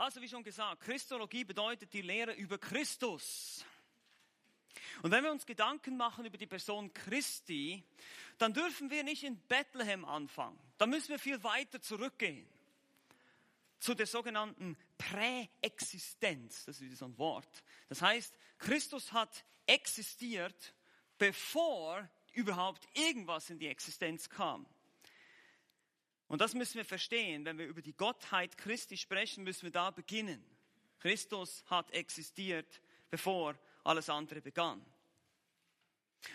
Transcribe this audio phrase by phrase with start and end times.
[0.00, 3.66] Also wie schon gesagt, Christologie bedeutet die Lehre über Christus.
[5.02, 7.84] Und wenn wir uns Gedanken machen über die Person Christi,
[8.38, 10.58] dann dürfen wir nicht in Bethlehem anfangen.
[10.78, 12.48] Da müssen wir viel weiter zurückgehen.
[13.78, 16.64] Zu der sogenannten Präexistenz.
[16.64, 17.62] Das ist so ein Wort.
[17.90, 20.74] Das heißt, Christus hat existiert,
[21.18, 24.64] bevor überhaupt irgendwas in die Existenz kam.
[26.30, 27.44] Und das müssen wir verstehen.
[27.44, 30.40] Wenn wir über die Gottheit Christi sprechen, müssen wir da beginnen.
[31.00, 32.80] Christus hat existiert,
[33.10, 34.80] bevor alles andere begann.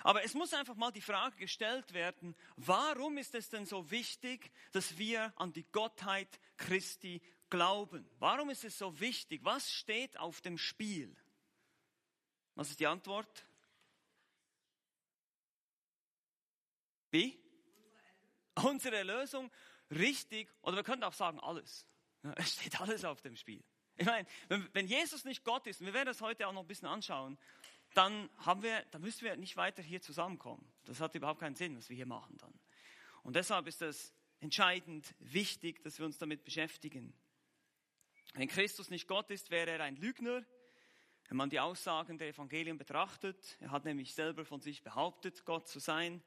[0.03, 4.51] Aber es muss einfach mal die Frage gestellt werden, warum ist es denn so wichtig,
[4.73, 8.05] dass wir an die Gottheit Christi glauben?
[8.19, 9.45] Warum ist es so wichtig?
[9.45, 11.15] Was steht auf dem Spiel?
[12.55, 13.45] Was ist die Antwort?
[17.11, 17.39] Wie?
[18.55, 19.49] Unsere Erlösung,
[19.91, 21.87] richtig, oder wir könnten auch sagen alles.
[22.35, 23.63] Es steht alles auf dem Spiel.
[23.97, 26.61] Ich meine, wenn, wenn Jesus nicht Gott ist, und wir werden das heute auch noch
[26.61, 27.37] ein bisschen anschauen,
[27.93, 30.69] dann haben wir, dann müssen wir nicht weiter hier zusammenkommen.
[30.85, 32.53] Das hat überhaupt keinen Sinn, was wir hier machen dann.
[33.23, 37.13] Und deshalb ist es entscheidend wichtig, dass wir uns damit beschäftigen.
[38.33, 40.43] Wenn Christus nicht Gott ist, wäre er ein Lügner.
[41.29, 45.67] Wenn man die Aussagen der Evangelien betrachtet, er hat nämlich selber von sich behauptet, Gott
[45.67, 46.21] zu sein.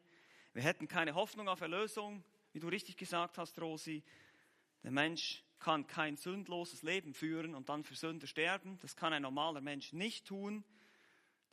[0.55, 2.25] Wir hätten keine Hoffnung auf Erlösung,
[2.59, 4.03] wie du richtig gesagt hast, Rosi.
[4.83, 8.81] Der Mensch kann kein sündloses Leben führen und dann für Sünder sterben.
[8.83, 10.65] Das kann ein normaler Mensch nicht tun.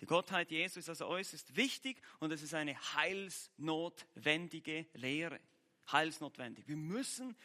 [0.01, 5.39] Die Gottheit Jesu ist also äußerst wichtig und es ist eine heilsnotwendige Lehre.
[5.91, 6.67] Heilsnotwendig.
[6.67, 7.35] Wir müssen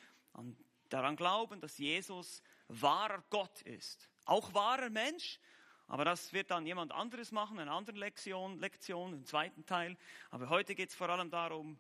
[0.88, 4.08] daran glauben, dass Jesus wahrer Gott ist.
[4.24, 5.38] Auch wahrer Mensch,
[5.86, 9.98] aber das wird dann jemand anderes machen, eine andere Lektion, Lektion im zweiten Teil.
[10.30, 11.78] Aber heute geht es vor allem darum,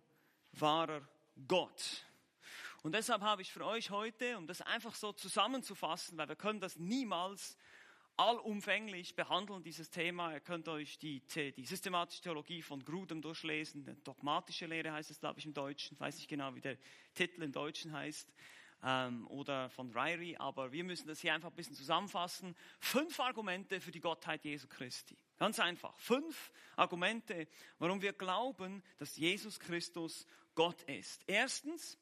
[0.52, 1.08] wahrer
[1.46, 2.04] Gott.
[2.82, 6.60] Und deshalb habe ich für euch heute, um das einfach so zusammenzufassen, weil wir können
[6.60, 7.58] das niemals
[8.16, 10.32] allumfänglich behandeln, dieses Thema.
[10.32, 11.22] Ihr könnt euch die,
[11.56, 15.94] die systematische Theologie von Grudem durchlesen, die dogmatische Lehre heißt es, glaube ich, im Deutschen.
[15.94, 16.76] Ich weiß nicht genau, wie der
[17.14, 18.28] Titel im Deutschen heißt.
[18.82, 22.56] Ähm, oder von Ryrie, aber wir müssen das hier einfach ein bisschen zusammenfassen.
[22.78, 25.18] Fünf Argumente für die Gottheit Jesu Christi.
[25.38, 25.98] Ganz einfach.
[25.98, 27.46] Fünf Argumente,
[27.78, 31.22] warum wir glauben, dass Jesus Christus Gott ist.
[31.26, 31.98] Erstens,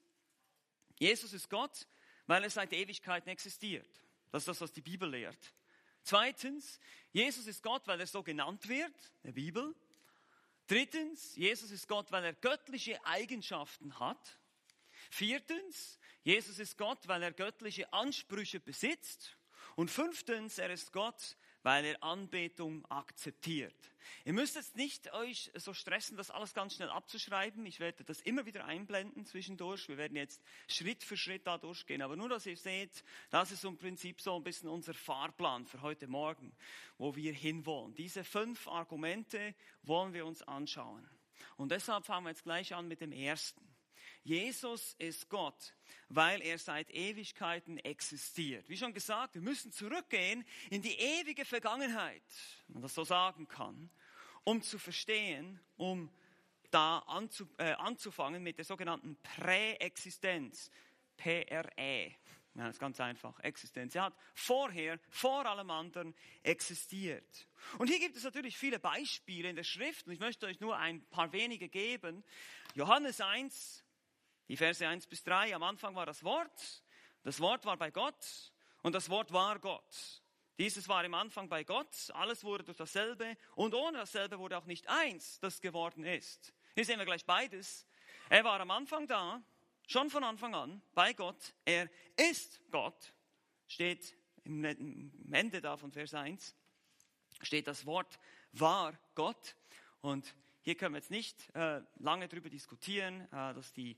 [0.99, 1.87] Jesus ist Gott,
[2.27, 3.89] weil er seit Ewigkeiten existiert.
[4.31, 5.55] Das ist das, was die Bibel lehrt.
[6.03, 6.81] Zweitens,
[7.13, 8.95] Jesus ist Gott, weil er so genannt wird,
[9.25, 9.75] der Bibel.
[10.67, 14.39] Drittens, Jesus ist Gott, weil er göttliche Eigenschaften hat.
[15.11, 19.39] Viertens, Jesus ist Gott, weil er göttliche Ansprüche besitzt.
[19.77, 21.37] Und fünftens, er ist Gott,
[21.69, 23.77] weil er Anbetung akzeptiert.
[24.25, 27.67] Ihr müsst jetzt nicht euch so stressen, das alles ganz schnell abzuschreiben.
[27.67, 29.87] Ich werde das immer wieder einblenden zwischendurch.
[29.87, 32.01] Wir werden jetzt Schritt für Schritt da durchgehen.
[32.01, 35.83] Aber nur, dass ihr seht, das ist im Prinzip so ein bisschen unser Fahrplan für
[35.83, 36.57] heute Morgen,
[36.97, 37.95] wo wir hinwollen.
[37.95, 41.07] Diese fünf Argumente wollen wir uns anschauen.
[41.59, 43.68] Und deshalb fangen wir jetzt gleich an mit dem ersten.
[44.23, 45.75] Jesus ist Gott,
[46.09, 48.69] weil er seit Ewigkeiten existiert.
[48.69, 52.23] Wie schon gesagt, wir müssen zurückgehen in die ewige Vergangenheit,
[52.67, 53.91] wenn man das so sagen kann,
[54.45, 56.11] um zu verstehen, um
[56.71, 60.71] da anzu, äh, anzufangen mit der sogenannten Präexistenz,
[61.17, 62.15] PRE.
[62.55, 63.39] Ja, das ist ganz einfach.
[63.41, 63.95] Existenz.
[63.95, 67.47] Er hat vorher, vor allem anderen, existiert.
[67.79, 70.77] Und hier gibt es natürlich viele Beispiele in der Schrift und ich möchte euch nur
[70.77, 72.25] ein paar wenige geben.
[72.75, 73.85] Johannes 1,
[74.49, 76.83] die Verse 1 bis 3, am Anfang war das Wort,
[77.23, 80.23] das Wort war bei Gott und das Wort war Gott.
[80.59, 84.65] Dieses war im Anfang bei Gott, alles wurde durch dasselbe und ohne dasselbe wurde auch
[84.65, 86.53] nicht eins, das geworden ist.
[86.75, 87.87] Hier sehen wir gleich beides.
[88.29, 89.43] Er war am Anfang da,
[89.87, 91.55] schon von Anfang an, bei Gott.
[91.65, 93.13] Er ist Gott,
[93.69, 94.65] steht im
[95.31, 96.57] Ende da von Vers 1,
[97.43, 98.19] steht das Wort
[98.53, 99.57] war Gott.
[100.01, 103.97] Und hier können wir jetzt nicht äh, lange darüber diskutieren, äh, dass die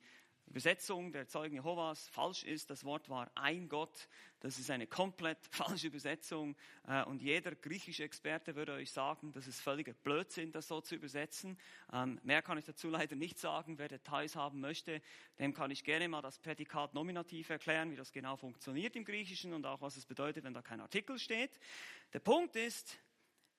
[0.50, 2.70] Übersetzung der Zeugen Jehovas falsch ist.
[2.70, 4.08] Das Wort war ein Gott.
[4.40, 6.56] Das ist eine komplett falsche Übersetzung.
[6.88, 10.96] Äh, und jeder griechische Experte würde euch sagen, das ist völliger Blödsinn, das so zu
[10.96, 11.56] übersetzen.
[11.92, 13.78] Ähm, mehr kann ich dazu leider nicht sagen.
[13.78, 15.00] Wer Details haben möchte,
[15.38, 19.54] dem kann ich gerne mal das Prädikat nominativ erklären, wie das genau funktioniert im Griechischen
[19.54, 21.60] und auch was es bedeutet, wenn da kein Artikel steht.
[22.12, 22.98] Der Punkt ist,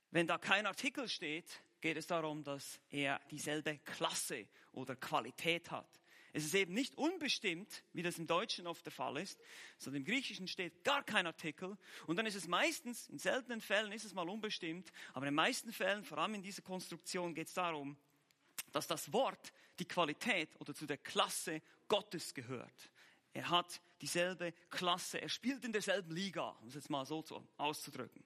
[0.09, 6.00] wenn da kein Artikel steht, geht es darum, dass er dieselbe Klasse oder Qualität hat.
[6.33, 9.39] Es ist eben nicht unbestimmt, wie das im Deutschen oft der Fall ist,
[9.77, 11.77] sondern im Griechischen steht gar kein Artikel.
[12.07, 15.35] Und dann ist es meistens, in seltenen Fällen ist es mal unbestimmt, aber in den
[15.35, 17.97] meisten Fällen, vor allem in dieser Konstruktion, geht es darum,
[18.71, 22.89] dass das Wort die Qualität oder zu der Klasse Gottes gehört.
[23.33, 25.21] Er hat dieselbe Klasse.
[25.21, 27.23] Er spielt in derselben Liga, um es jetzt mal so
[27.57, 28.23] auszudrücken.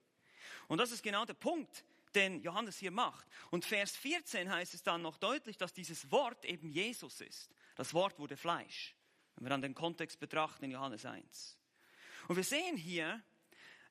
[0.67, 3.27] Und das ist genau der Punkt, den Johannes hier macht.
[3.51, 7.49] Und Vers 14 heißt es dann noch deutlich, dass dieses Wort eben Jesus ist.
[7.75, 8.95] Das Wort wurde Fleisch.
[9.35, 11.57] Wenn wir dann den Kontext betrachten in Johannes 1.
[12.27, 13.21] Und wir sehen hier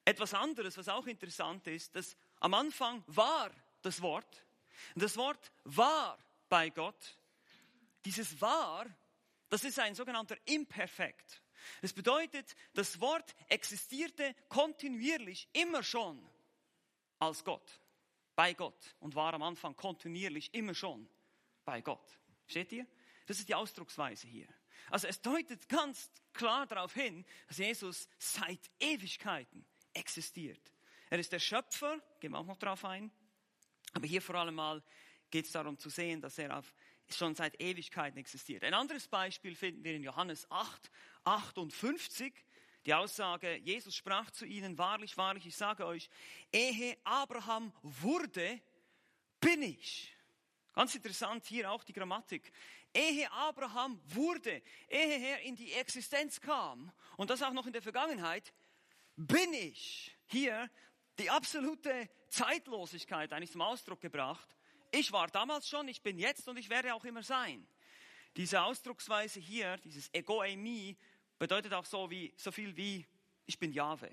[0.05, 3.51] etwas anderes, was auch interessant ist, dass am Anfang war
[3.83, 4.45] das Wort.
[4.95, 7.19] Das Wort war bei Gott.
[8.05, 8.87] Dieses war,
[9.49, 11.43] das ist ein sogenannter Imperfekt.
[11.81, 16.27] Das bedeutet, das Wort existierte kontinuierlich immer schon
[17.19, 17.81] als Gott,
[18.35, 21.09] bei Gott und war am Anfang kontinuierlich immer schon
[21.65, 22.19] bei Gott.
[22.47, 22.87] Steht ihr?
[23.27, 24.47] Das ist die Ausdrucksweise hier.
[24.91, 30.73] Also es deutet ganz klar darauf hin, dass Jesus seit Ewigkeiten existiert.
[31.11, 33.11] Er ist der Schöpfer, gehen wir auch noch darauf ein.
[33.93, 34.83] Aber hier vor allem mal
[35.31, 36.75] geht es darum zu sehen, dass er auf,
[37.09, 38.65] schon seit Ewigkeiten existiert.
[38.65, 40.91] Ein anderes Beispiel finden wir in Johannes 8,
[41.25, 42.35] 58.
[42.87, 46.11] Die Aussage, Jesus sprach zu ihnen, wahrlich, wahrlich, ich sage euch,
[46.53, 48.61] ehe Abraham wurde,
[49.41, 50.15] bin ich.
[50.75, 52.53] Ganz interessant hier auch die Grammatik.
[52.95, 57.83] Ehe Abraham wurde, ehe er in die Existenz kam, und das auch noch in der
[57.83, 58.53] Vergangenheit,
[59.17, 60.17] bin ich.
[60.27, 60.71] Hier
[61.19, 64.49] die absolute Zeitlosigkeit eigentlich zum Ausdruck gebracht.
[64.91, 67.67] Ich war damals schon, ich bin jetzt und ich werde auch immer sein.
[68.37, 70.97] Diese Ausdrucksweise hier, dieses Ego-Eimi,
[71.39, 73.07] bedeutet auch so, wie, so viel wie
[73.47, 74.11] ich bin Jahwe.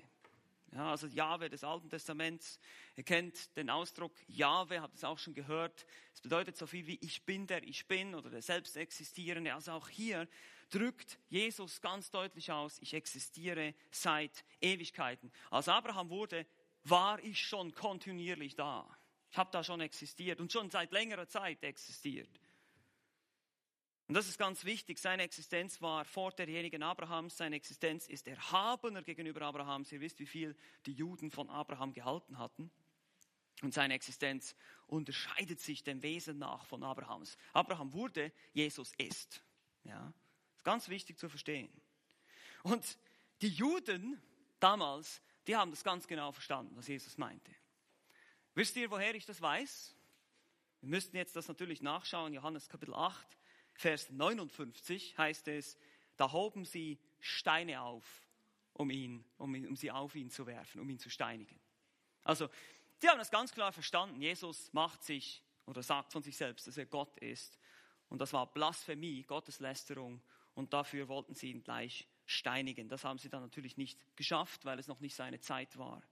[0.74, 2.58] Ja, also Jahwe des Alten Testaments.
[2.96, 5.84] Ihr kennt den Ausdruck Jahwe, habt es auch schon gehört.
[6.14, 9.52] Es bedeutet so viel wie ich bin der ich bin oder der Selbstexistierende.
[9.54, 10.26] Also auch hier
[10.70, 15.30] drückt Jesus ganz deutlich aus, ich existiere seit Ewigkeiten.
[15.50, 16.46] Als Abraham wurde,
[16.84, 18.88] war ich schon kontinuierlich da.
[19.30, 22.30] Ich habe da schon existiert und schon seit längerer Zeit existiert.
[24.12, 24.98] Und das ist ganz wichtig.
[24.98, 27.38] Seine Existenz war vor derjenigen Abrahams.
[27.38, 29.90] Seine Existenz ist erhabener gegenüber Abrahams.
[29.90, 30.54] Ihr wisst, wie viel
[30.84, 32.70] die Juden von Abraham gehalten hatten.
[33.62, 34.54] Und seine Existenz
[34.86, 37.38] unterscheidet sich dem Wesen nach von Abrahams.
[37.54, 39.42] Abraham wurde, Jesus ist.
[39.84, 40.12] Ja,
[40.56, 41.72] ist ganz wichtig zu verstehen.
[42.64, 42.98] Und
[43.40, 44.20] die Juden
[44.60, 47.50] damals, die haben das ganz genau verstanden, was Jesus meinte.
[48.54, 49.96] Wisst ihr, woher ich das weiß?
[50.82, 53.38] Wir müssten jetzt das natürlich nachschauen, Johannes Kapitel 8,
[53.74, 55.76] Vers 59 heißt es,
[56.16, 58.04] da hoben sie Steine auf,
[58.74, 61.58] um, ihn, um, um sie auf ihn zu werfen, um ihn zu steinigen.
[62.24, 62.48] Also,
[62.98, 64.20] sie haben das ganz klar verstanden.
[64.20, 67.58] Jesus macht sich oder sagt von sich selbst, dass er Gott ist.
[68.08, 70.22] Und das war Blasphemie, Gotteslästerung.
[70.54, 72.88] Und dafür wollten sie ihn gleich steinigen.
[72.88, 76.02] Das haben sie dann natürlich nicht geschafft, weil es noch nicht seine Zeit war.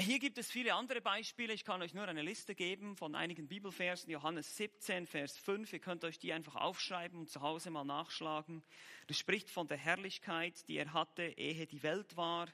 [0.00, 1.52] Hier gibt es viele andere Beispiele.
[1.52, 4.08] Ich kann euch nur eine Liste geben von einigen Bibelversen.
[4.12, 5.72] Johannes 17, Vers 5.
[5.72, 8.62] Ihr könnt euch die einfach aufschreiben und zu Hause mal nachschlagen.
[9.08, 12.46] Das spricht von der Herrlichkeit, die er hatte, ehe die Welt war.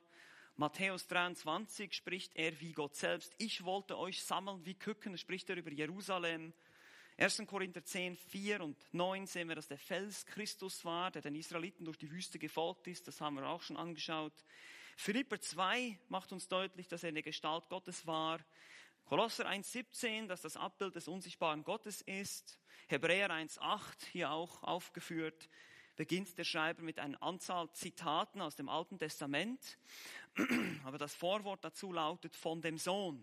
[0.56, 3.35] Matthäus 23 spricht er wie Gott selbst.
[3.37, 6.55] Ich wollte euch sammeln wie Küken, spricht er über Jerusalem.
[7.19, 7.43] 1.
[7.47, 11.85] Korinther 10, 4 und 9 sehen wir, dass der Fels Christus war, der den Israeliten
[11.85, 13.06] durch die Wüste gefolgt ist.
[13.06, 14.32] Das haben wir auch schon angeschaut.
[14.96, 18.41] Philipper 2 macht uns deutlich, dass er in der Gestalt Gottes war.
[19.05, 22.58] Kolosser 1,17, dass das Abbild des unsichtbaren Gottes ist.
[22.88, 25.49] Hebräer 1,8, hier auch aufgeführt,
[25.96, 29.79] beginnt der Schreiber mit einer Anzahl Zitaten aus dem Alten Testament.
[30.85, 33.23] Aber das Vorwort dazu lautet von dem Sohn.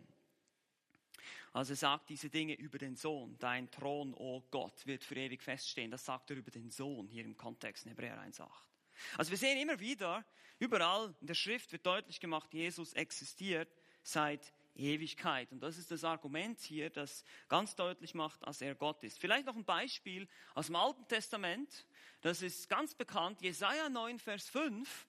[1.53, 3.37] Also er sagt diese Dinge über den Sohn.
[3.39, 5.91] Dein Thron, o oh Gott, wird für ewig feststehen.
[5.91, 8.70] Das sagt er über den Sohn hier im Kontext in Hebräer 1,8.
[9.17, 10.25] Also wir sehen immer wieder,
[10.59, 13.69] überall in der Schrift wird deutlich gemacht, Jesus existiert
[14.03, 15.51] seit Ewigkeit.
[15.51, 19.19] Und das ist das Argument hier, das ganz deutlich macht, dass er Gott ist.
[19.19, 21.85] Vielleicht noch ein Beispiel aus dem Alten Testament.
[22.21, 23.41] Das ist ganz bekannt.
[23.41, 25.07] Jesaja 9, Vers 5.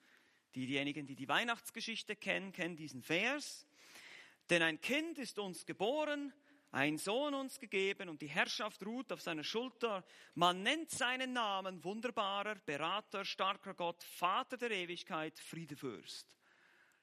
[0.54, 3.66] Diejenigen, die die Weihnachtsgeschichte kennen, kennen diesen Vers.
[4.50, 6.32] Denn ein Kind ist uns geboren,
[6.72, 10.04] ein Sohn uns gegeben und die Herrschaft ruht auf seiner Schulter.
[10.34, 16.34] Man nennt seinen Namen wunderbarer, Berater, starker Gott, Vater der Ewigkeit, Friedefürst.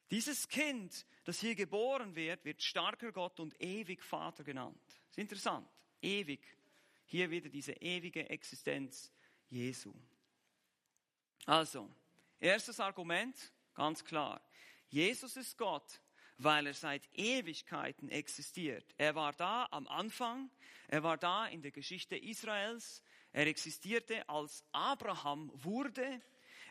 [0.09, 4.81] Dieses Kind, das hier geboren wird, wird starker Gott und ewig Vater genannt.
[4.87, 5.69] Das ist interessant.
[6.01, 6.41] Ewig.
[7.05, 9.11] Hier wieder diese ewige Existenz
[9.49, 9.93] Jesu.
[11.45, 11.87] Also,
[12.39, 13.35] erstes Argument,
[13.75, 14.41] ganz klar.
[14.87, 16.01] Jesus ist Gott,
[16.39, 18.85] weil er seit Ewigkeiten existiert.
[18.97, 20.49] Er war da am Anfang,
[20.87, 26.21] er war da in der Geschichte Israels, er existierte als Abraham wurde,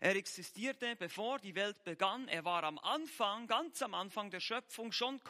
[0.00, 4.90] er existierte bevor die Welt begann, er war am Anfang, ganz am Anfang der Schöpfung
[4.90, 5.20] schon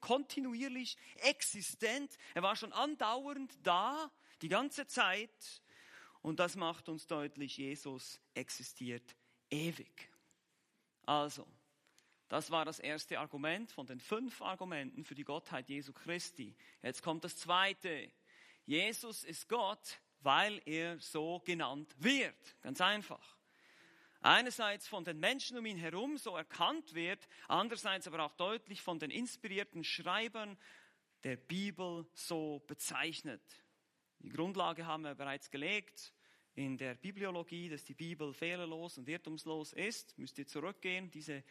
[0.00, 4.10] kontinuierlich existent, er war schon andauernd da,
[4.42, 5.62] die ganze Zeit
[6.22, 9.16] Und das macht uns deutlich, Jesus existiert
[9.48, 10.10] ewig.
[11.06, 11.46] Also,
[12.30, 16.54] das war das erste Argument von den fünf Argumenten für die Gottheit Jesu Christi.
[16.80, 18.08] Jetzt kommt das zweite.
[18.64, 22.56] Jesus ist Gott, weil er so genannt wird.
[22.62, 23.36] Ganz einfach.
[24.20, 29.00] Einerseits von den Menschen um ihn herum so erkannt wird, andererseits aber auch deutlich von
[29.00, 30.56] den inspirierten Schreibern
[31.24, 33.42] der Bibel so bezeichnet.
[34.20, 36.12] Die Grundlage haben wir bereits gelegt
[36.54, 40.16] in der Bibliologie, dass die Bibel fehlerlos und irrtumslos ist.
[40.16, 41.42] Müsst ihr zurückgehen, diese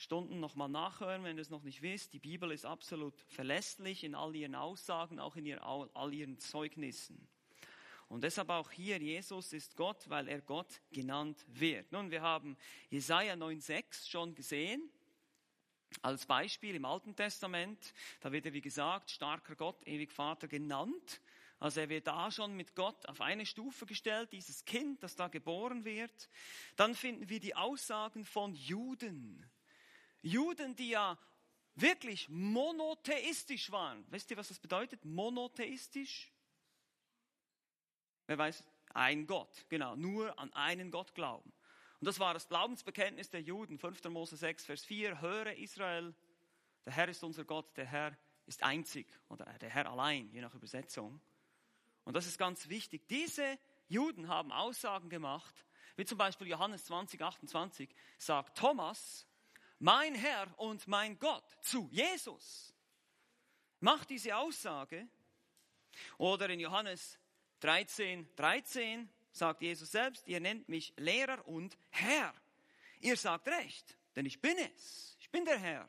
[0.00, 2.14] Stunden nochmal nachhören, wenn ihr es noch nicht wisst.
[2.14, 7.28] Die Bibel ist absolut verlässlich in all ihren Aussagen, auch in ihr, all ihren Zeugnissen.
[8.08, 11.92] Und deshalb auch hier, Jesus ist Gott, weil er Gott genannt wird.
[11.92, 12.56] Nun, wir haben
[12.88, 14.90] Jesaja 9,6 schon gesehen.
[16.00, 21.20] Als Beispiel im Alten Testament, da wird er, wie gesagt, starker Gott, ewig Vater genannt.
[21.58, 25.28] Also er wird da schon mit Gott auf eine Stufe gestellt, dieses Kind, das da
[25.28, 26.30] geboren wird.
[26.76, 29.44] Dann finden wir die Aussagen von Juden.
[30.22, 31.18] Juden, die ja
[31.74, 34.04] wirklich monotheistisch waren.
[34.10, 35.04] Wisst ihr, was das bedeutet?
[35.04, 36.32] Monotheistisch?
[38.26, 38.64] Wer weiß?
[38.92, 41.52] Ein Gott, genau, nur an einen Gott glauben.
[42.00, 44.04] Und das war das Glaubensbekenntnis der Juden, 5.
[44.04, 46.14] Mose 6, Vers 4, höre Israel,
[46.84, 50.54] der Herr ist unser Gott, der Herr ist einzig oder der Herr allein, je nach
[50.54, 51.20] Übersetzung.
[52.04, 53.06] Und das ist ganz wichtig.
[53.08, 53.58] Diese
[53.88, 55.64] Juden haben Aussagen gemacht,
[55.96, 59.26] wie zum Beispiel Johannes 20, 28 sagt Thomas,
[59.80, 62.72] mein Herr und mein Gott zu Jesus.
[63.80, 65.08] Macht diese Aussage.
[66.18, 67.18] Oder in Johannes
[67.60, 72.32] 13, 13 sagt Jesus selbst, ihr nennt mich Lehrer und Herr.
[73.00, 75.16] Ihr sagt recht, denn ich bin es.
[75.18, 75.88] Ich bin der Herr.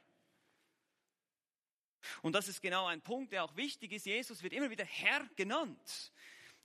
[2.21, 4.05] Und das ist genau ein Punkt, der auch wichtig ist.
[4.05, 6.11] Jesus wird immer wieder Herr genannt.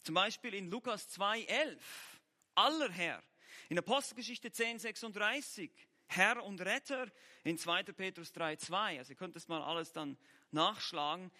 [0.02, 2.20] Zum Beispiel in Lukas 2, 11.
[2.54, 3.22] Aller Herr.
[3.68, 5.70] In Apostelgeschichte 10, 36.
[6.06, 7.10] Herr und Retter.
[7.44, 7.84] In 2.
[7.84, 8.98] Petrus 3, 2.
[8.98, 10.16] Also ihr könnt das mal alles dann
[10.50, 11.30] nachschlagen.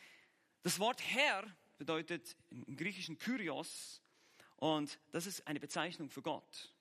[0.62, 1.44] Das Wort Herr
[1.78, 4.00] bedeutet im Griechischen Kyrios
[4.56, 6.72] und das ist eine Bezeichnung für Gott.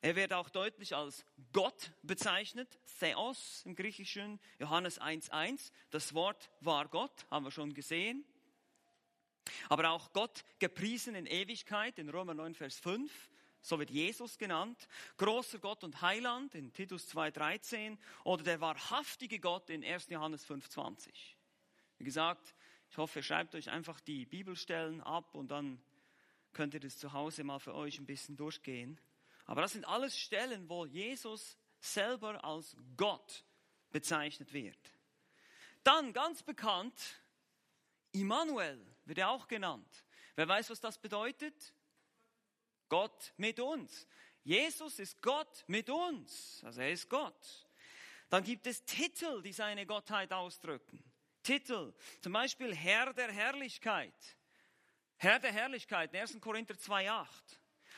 [0.00, 5.72] Er wird auch deutlich als Gott bezeichnet, Theos im Griechischen, Johannes 1.1.
[5.90, 8.24] Das Wort war Gott, haben wir schon gesehen.
[9.68, 13.30] Aber auch Gott gepriesen in Ewigkeit in Römer 9, Vers 5.
[13.64, 14.86] So wird Jesus genannt.
[15.16, 17.96] Großer Gott und Heiland in Titus 2.13.
[18.24, 20.10] Oder der wahrhaftige Gott in 1.
[20.10, 21.08] Johannes 5.20.
[21.96, 22.54] Wie gesagt,
[22.90, 25.82] ich hoffe, ihr schreibt euch einfach die Bibelstellen ab und dann
[26.52, 29.00] könnt ihr das zu Hause mal für euch ein bisschen durchgehen.
[29.46, 33.46] Aber das sind alles Stellen, wo Jesus selber als Gott
[33.90, 34.78] bezeichnet wird.
[35.84, 37.00] Dann ganz bekannt,
[38.12, 40.04] Immanuel wird er auch genannt.
[40.36, 41.72] Wer weiß, was das bedeutet?
[42.94, 44.06] Gott mit uns.
[44.44, 46.62] Jesus ist Gott mit uns.
[46.62, 47.68] Also er ist Gott.
[48.28, 51.02] Dann gibt es Titel, die seine Gottheit ausdrücken.
[51.42, 51.92] Titel.
[52.20, 54.14] Zum Beispiel Herr der Herrlichkeit.
[55.16, 56.40] Herr der Herrlichkeit, 1.
[56.40, 57.26] Korinther 2,8.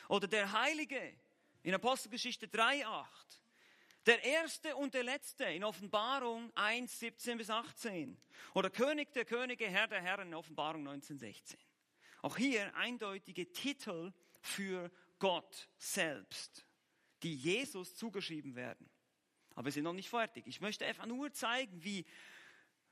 [0.09, 1.13] Oder der Heilige
[1.61, 3.05] in Apostelgeschichte 3,8.
[4.07, 8.19] Der Erste und der Letzte in Offenbarung 1, 17 bis 18.
[8.55, 11.59] Oder König der Könige, Herr der Herren in Offenbarung 19, 16.
[12.23, 14.11] Auch hier eindeutige Titel
[14.47, 16.65] für Gott selbst,
[17.23, 18.89] die Jesus zugeschrieben werden.
[19.55, 20.45] Aber wir sind noch nicht fertig.
[20.47, 22.05] Ich möchte einfach nur zeigen, wie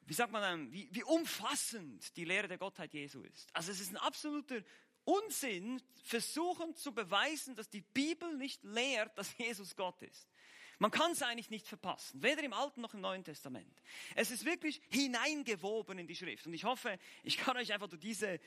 [0.07, 3.49] wie sagt man, wie, wie umfassend die Lehre der Gottheit Jesu ist.
[3.55, 4.61] Also es ist ein absoluter
[5.03, 10.29] Unsinn, versuchen zu beweisen, dass die Bibel nicht lehrt, dass Jesus Gott ist.
[10.77, 13.81] Man kann es eigentlich nicht verpassen, weder im Alten noch im Neuen Testament.
[14.13, 16.45] Es ist wirklich hineingewoben in die Schrift.
[16.45, 18.39] Und ich hoffe, ich kann euch einfach durch diese,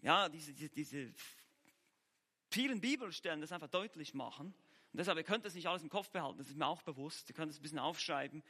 [0.00, 1.12] ja, diese, diese, diese
[2.50, 4.46] vielen Bibelstellen das einfach deutlich machen.
[4.92, 7.28] Und deshalb, ihr könnt das nicht alles im Kopf behalten, das ist mir auch bewusst.
[7.28, 8.42] Ihr könnt es ein bisschen aufschreiben.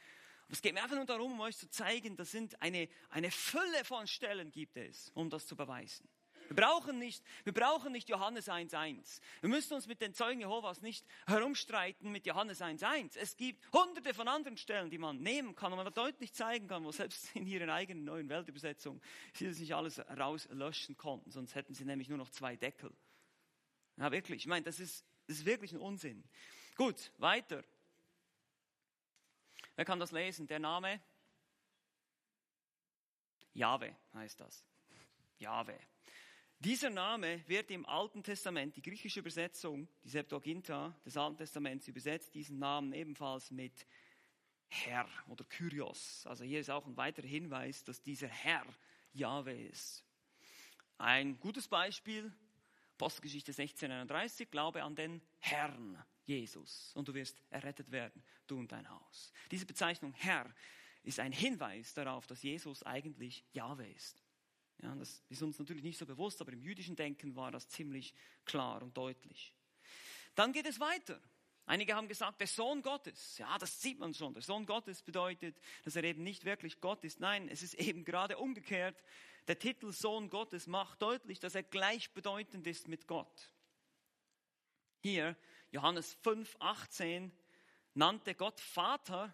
[0.49, 3.85] Es geht mir einfach nur darum, um euch zu zeigen, das sind eine, eine Fülle
[3.85, 6.09] von Stellen gibt es, um das zu beweisen.
[6.49, 9.21] Wir brauchen nicht, wir brauchen nicht Johannes 1.1.
[9.39, 13.17] Wir müssen uns mit den Zeugen Jehovas nicht herumstreiten mit Johannes 1.1.
[13.17, 16.83] Es gibt hunderte von anderen Stellen, die man nehmen kann und man deutlich zeigen kann,
[16.83, 21.73] wo selbst in ihren eigenen neuen Weltübersetzungen sie das nicht alles rauslöschen konnten, sonst hätten
[21.73, 22.91] sie nämlich nur noch zwei Deckel.
[24.01, 24.39] Ja, wirklich.
[24.39, 26.23] Ich meine, das ist, das ist wirklich ein Unsinn.
[26.75, 27.63] Gut, weiter.
[29.75, 30.47] Wer kann das lesen?
[30.47, 30.99] Der Name?
[33.53, 34.65] Jahwe heißt das.
[35.37, 35.79] Jahwe.
[36.57, 42.33] Dieser Name wird im Alten Testament, die griechische Übersetzung, die Septuaginta des Alten Testaments übersetzt
[42.33, 43.85] diesen Namen ebenfalls mit
[44.67, 46.25] Herr oder Kyrios.
[46.25, 48.65] Also hier ist auch ein weiterer Hinweis, dass dieser Herr
[49.13, 50.03] Jahwe ist.
[50.97, 52.33] Ein gutes Beispiel,
[53.01, 58.87] Apostelgeschichte 1631, glaube an den Herrn Jesus und du wirst errettet werden, du und dein
[58.87, 59.33] Haus.
[59.49, 60.53] Diese Bezeichnung Herr
[61.01, 64.23] ist ein Hinweis darauf, dass Jesus eigentlich Jahwe ist.
[64.83, 68.13] Ja, das ist uns natürlich nicht so bewusst, aber im jüdischen Denken war das ziemlich
[68.45, 69.51] klar und deutlich.
[70.35, 71.19] Dann geht es weiter.
[71.65, 73.37] Einige haben gesagt, der Sohn Gottes.
[73.37, 74.33] Ja, das sieht man schon.
[74.33, 77.19] Der Sohn Gottes bedeutet, dass er eben nicht wirklich Gott ist.
[77.19, 79.01] Nein, es ist eben gerade umgekehrt.
[79.47, 83.51] Der Titel Sohn Gottes macht deutlich, dass er gleichbedeutend ist mit Gott.
[85.01, 85.35] Hier,
[85.71, 87.31] Johannes 5, 18,
[87.93, 89.33] nannte Gott Vater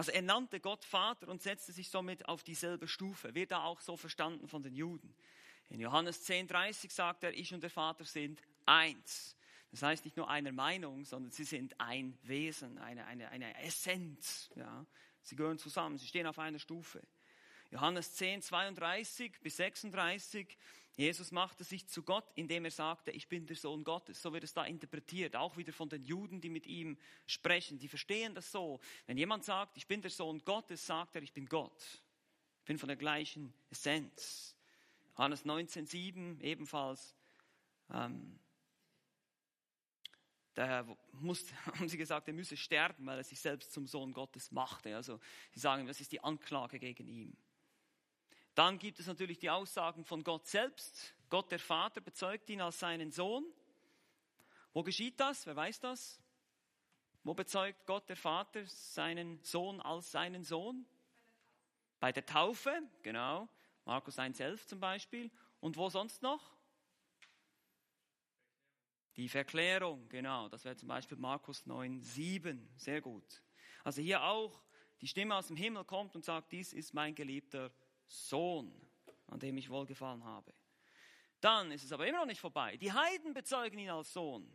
[0.00, 3.34] also er nannte Gott Vater und setzte sich somit auf dieselbe Stufe.
[3.34, 5.14] Wird da auch so verstanden von den Juden.
[5.68, 9.36] In Johannes 10,30 sagt er, ich und der Vater sind eins.
[9.70, 14.50] Das heißt nicht nur einer Meinung, sondern sie sind ein Wesen, eine, eine, eine Essenz.
[14.56, 14.84] Ja.
[15.22, 17.00] Sie gehören zusammen, sie stehen auf einer Stufe.
[17.70, 20.58] Johannes 10, 32 bis 36
[21.00, 24.20] Jesus machte sich zu Gott, indem er sagte, ich bin der Sohn Gottes.
[24.20, 27.78] So wird es da interpretiert, auch wieder von den Juden, die mit ihm sprechen.
[27.78, 28.80] Die verstehen das so.
[29.06, 32.02] Wenn jemand sagt, ich bin der Sohn Gottes, sagt er, ich bin Gott.
[32.58, 34.54] Ich bin von der gleichen Essenz.
[35.16, 37.14] Johannes 19,7 ebenfalls.
[37.90, 38.38] Ähm,
[40.60, 44.52] daher musste, haben sie gesagt, er müsse sterben, weil er sich selbst zum Sohn Gottes
[44.52, 44.94] machte.
[44.94, 45.18] Also
[45.52, 47.36] sie sagen, das ist die Anklage gegen ihn.
[48.54, 51.14] Dann gibt es natürlich die Aussagen von Gott selbst.
[51.30, 53.44] Gott der Vater bezeugt ihn als seinen Sohn.
[54.72, 55.46] Wo geschieht das?
[55.46, 56.20] Wer weiß das?
[57.22, 60.86] Wo bezeugt Gott der Vater seinen Sohn als seinen Sohn?
[62.00, 63.48] Bei der Taufe, genau.
[63.84, 65.30] Markus 1,11 zum Beispiel.
[65.60, 66.59] Und wo sonst noch?
[69.16, 70.48] Die Verklärung, genau.
[70.48, 72.58] Das wäre zum Beispiel Markus 9,7.
[72.76, 73.42] Sehr gut.
[73.84, 74.62] Also hier auch
[75.00, 77.72] die Stimme aus dem Himmel kommt und sagt, dies ist mein geliebter
[78.06, 78.72] Sohn,
[79.26, 80.52] an dem ich wohlgefallen habe.
[81.40, 82.76] Dann ist es aber immer noch nicht vorbei.
[82.76, 84.54] Die Heiden bezeugen ihn als Sohn.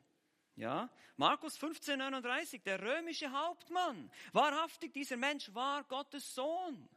[0.56, 4.10] Ja, Markus 15, 39, der römische Hauptmann.
[4.32, 6.88] Wahrhaftig, dieser Mensch war Gottes Sohn.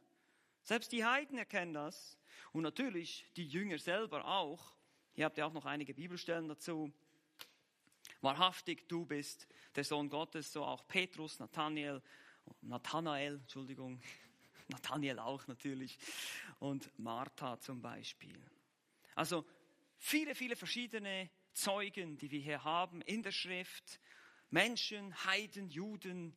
[0.63, 2.17] Selbst die Heiden erkennen das.
[2.53, 4.77] Und natürlich die Jünger selber auch.
[5.11, 6.93] Hier habt ihr auch noch einige Bibelstellen dazu.
[8.21, 12.01] Wahrhaftig, du bist der Sohn Gottes, so auch Petrus, Nathanael,
[12.61, 14.01] Nathanael, Entschuldigung,
[14.67, 15.97] Nathanael auch natürlich
[16.59, 18.37] und Martha zum Beispiel.
[19.15, 19.45] Also
[19.97, 23.99] viele, viele verschiedene Zeugen, die wir hier haben in der Schrift.
[24.49, 26.35] Menschen, Heiden, Juden,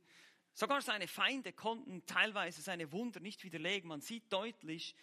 [0.54, 3.88] sogar seine Feinde konnten teilweise seine Wunder nicht widerlegen.
[3.88, 4.94] Man sieht deutlich,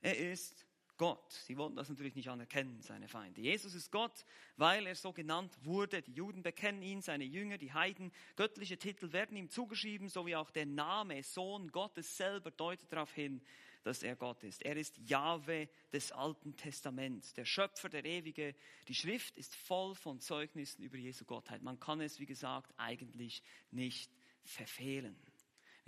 [0.00, 0.67] er ist
[0.98, 1.32] Gott.
[1.32, 3.40] Sie wollten das natürlich nicht anerkennen, seine Feinde.
[3.40, 4.24] Jesus ist Gott,
[4.56, 6.02] weil er so genannt wurde.
[6.02, 8.12] Die Juden bekennen ihn, seine Jünger, die Heiden.
[8.36, 13.12] Göttliche Titel werden ihm zugeschrieben, so wie auch der Name Sohn Gottes selber deutet darauf
[13.12, 13.40] hin,
[13.84, 14.62] dass er Gott ist.
[14.64, 18.54] Er ist Jahwe des Alten Testaments, der Schöpfer, der Ewige.
[18.88, 21.62] Die Schrift ist voll von Zeugnissen über Jesu Gottheit.
[21.62, 24.10] Man kann es, wie gesagt, eigentlich nicht
[24.42, 25.16] verfehlen.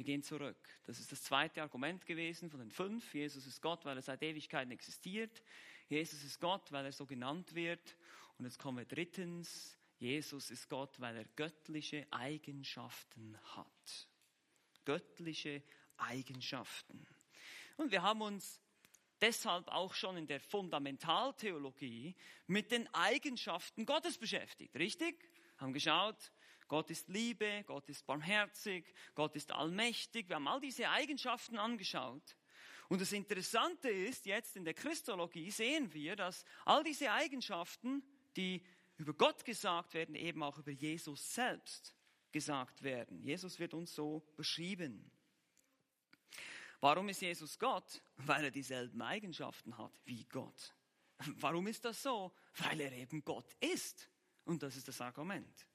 [0.00, 0.56] Wir gehen zurück.
[0.86, 3.12] Das ist das zweite Argument gewesen von den fünf.
[3.12, 5.42] Jesus ist Gott, weil er seit Ewigkeiten existiert.
[5.90, 7.98] Jesus ist Gott, weil er so genannt wird.
[8.38, 9.76] Und jetzt kommen wir drittens.
[9.98, 14.08] Jesus ist Gott, weil er göttliche Eigenschaften hat.
[14.86, 15.62] Göttliche
[15.98, 17.06] Eigenschaften.
[17.76, 18.58] Und wir haben uns
[19.20, 25.28] deshalb auch schon in der Fundamentaltheologie mit den Eigenschaften Gottes beschäftigt, richtig?
[25.58, 26.32] Haben geschaut,
[26.70, 30.28] Gott ist Liebe, Gott ist barmherzig, Gott ist allmächtig.
[30.28, 32.36] Wir haben all diese Eigenschaften angeschaut.
[32.88, 38.04] Und das Interessante ist, jetzt in der Christologie sehen wir, dass all diese Eigenschaften,
[38.36, 38.64] die
[38.98, 41.92] über Gott gesagt werden, eben auch über Jesus selbst
[42.30, 43.20] gesagt werden.
[43.20, 45.10] Jesus wird uns so beschrieben.
[46.78, 48.00] Warum ist Jesus Gott?
[48.14, 50.72] Weil er dieselben Eigenschaften hat wie Gott.
[51.40, 52.32] Warum ist das so?
[52.58, 54.08] Weil er eben Gott ist.
[54.44, 55.66] Und das ist das Argument.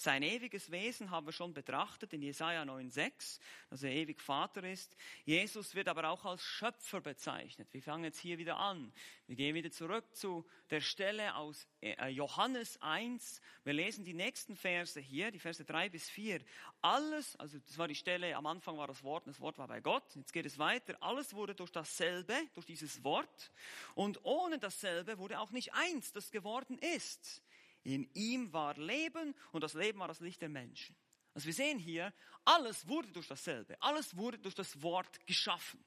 [0.00, 4.96] Sein ewiges Wesen haben wir schon betrachtet in Jesaja 9,6, dass er ewig Vater ist.
[5.24, 7.66] Jesus wird aber auch als Schöpfer bezeichnet.
[7.72, 8.92] Wir fangen jetzt hier wieder an.
[9.26, 13.42] Wir gehen wieder zurück zu der Stelle aus äh, Johannes 1.
[13.64, 16.42] Wir lesen die nächsten Verse hier, die Verse 3 bis 4.
[16.80, 19.80] Alles, also das war die Stelle, am Anfang war das Wort, das Wort war bei
[19.80, 20.14] Gott.
[20.14, 20.96] Jetzt geht es weiter.
[21.00, 23.50] Alles wurde durch dasselbe, durch dieses Wort.
[23.96, 27.42] Und ohne dasselbe wurde auch nicht eins, das geworden ist.
[27.88, 30.94] In ihm war Leben und das Leben war das Licht der Menschen.
[31.32, 32.12] Also wir sehen hier,
[32.44, 33.80] alles wurde durch dasselbe.
[33.80, 35.82] Alles wurde durch das Wort geschaffen.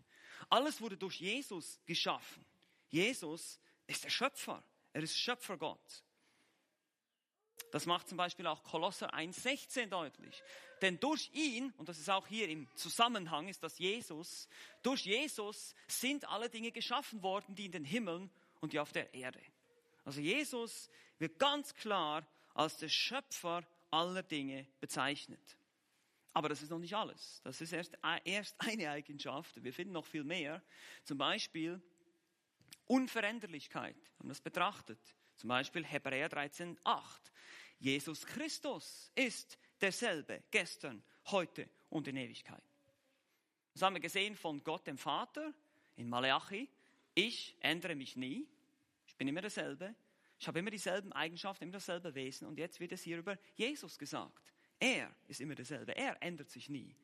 [0.50, 2.44] Alles wurde durch Jesus geschaffen.
[2.90, 4.64] Jesus ist der Schöpfer.
[4.94, 6.04] Er ist Schöpfergott.
[7.72, 10.42] Das macht zum Beispiel auch Kolosser 1,16 deutlich.
[10.82, 14.50] Denn durch ihn, und das ist auch hier im Zusammenhang, ist das Jesus,
[14.82, 19.14] durch Jesus sind alle Dinge geschaffen worden, die in den Himmeln und die auf der
[19.14, 19.40] Erde.
[20.04, 25.58] Also Jesus wird ganz klar als der Schöpfer aller Dinge bezeichnet.
[26.34, 27.42] Aber das ist noch nicht alles.
[27.44, 29.64] Das ist erst, erst eine Eigenschaft.
[29.64, 30.62] Wir finden noch viel mehr.
[31.04, 31.82] Zum Beispiel
[32.88, 33.96] Unveränderlichkeit.
[33.96, 35.00] Wir haben das betrachtet.
[35.36, 37.32] Zum Beispiel Hebräer 13, 8.
[37.80, 42.64] Jesus Christus ist derselbe gestern, heute und in Ewigkeit.
[43.74, 45.54] Das haben wir gesehen von Gott dem Vater
[45.96, 46.70] in Maleachi.
[47.14, 48.48] Ich ändere mich nie.
[49.22, 49.94] Bin immer derselbe.
[50.40, 52.48] Ich habe immer dieselben Eigenschaften, immer dasselbe Wesen.
[52.48, 54.52] Und jetzt wird es hier über Jesus gesagt.
[54.80, 55.96] Er ist immer derselbe.
[55.96, 56.96] Er ändert sich nie.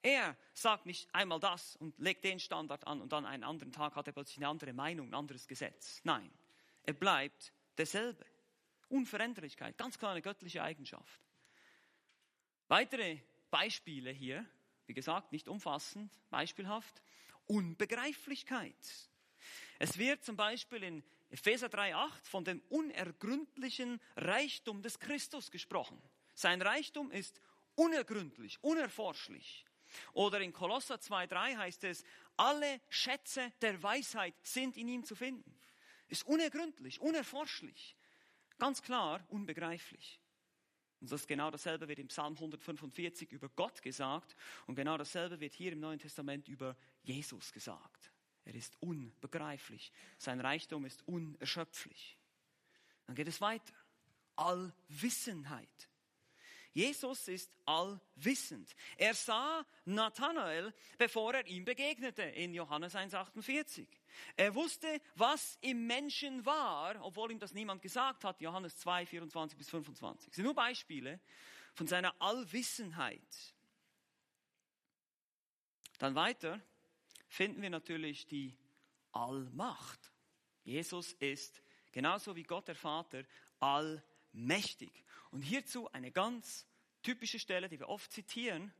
[0.00, 3.96] Er sagt nicht einmal das und legt den Standard an und dann einen anderen Tag
[3.96, 6.00] hat er plötzlich eine andere Meinung, ein anderes Gesetz.
[6.04, 6.30] Nein,
[6.84, 8.24] er bleibt derselbe.
[8.88, 11.20] Unveränderlichkeit, ganz klar eine göttliche Eigenschaft.
[12.68, 13.18] Weitere
[13.50, 14.46] Beispiele hier,
[14.86, 17.02] wie gesagt, nicht umfassend, beispielhaft.
[17.48, 19.10] Unbegreiflichkeit.
[19.80, 26.00] Es wird zum Beispiel in Epheser 3,8 von dem unergründlichen Reichtum des Christus gesprochen.
[26.34, 27.40] Sein Reichtum ist
[27.76, 29.64] unergründlich, unerforschlich.
[30.12, 32.04] Oder in Kolosser 2,3 heißt es,
[32.36, 35.54] alle Schätze der Weisheit sind in ihm zu finden.
[36.08, 37.96] Ist unergründlich, unerforschlich.
[38.58, 40.20] Ganz klar, unbegreiflich.
[41.00, 45.54] Und das genau dasselbe wird im Psalm 145 über Gott gesagt und genau dasselbe wird
[45.54, 48.09] hier im Neuen Testament über Jesus gesagt.
[48.50, 49.92] Er ist unbegreiflich.
[50.18, 52.18] Sein Reichtum ist unerschöpflich.
[53.06, 53.74] Dann geht es weiter.
[54.34, 55.68] Allwissenheit.
[56.72, 58.74] Jesus ist allwissend.
[58.96, 63.86] Er sah Nathanael, bevor er ihm begegnete, in Johannes 1,48.
[64.36, 69.58] Er wusste, was im Menschen war, obwohl ihm das niemand gesagt hat, Johannes 2, 24
[69.58, 70.30] bis 25.
[70.30, 71.20] Das sind nur Beispiele
[71.74, 73.54] von seiner Allwissenheit.
[75.98, 76.60] Dann weiter
[77.30, 78.54] finden wir natürlich die
[79.12, 80.12] Allmacht.
[80.64, 81.62] Jesus ist,
[81.92, 83.24] genauso wie Gott der Vater,
[83.60, 85.04] allmächtig.
[85.30, 86.66] Und hierzu eine ganz
[87.02, 88.72] typische Stelle, die wir oft zitieren,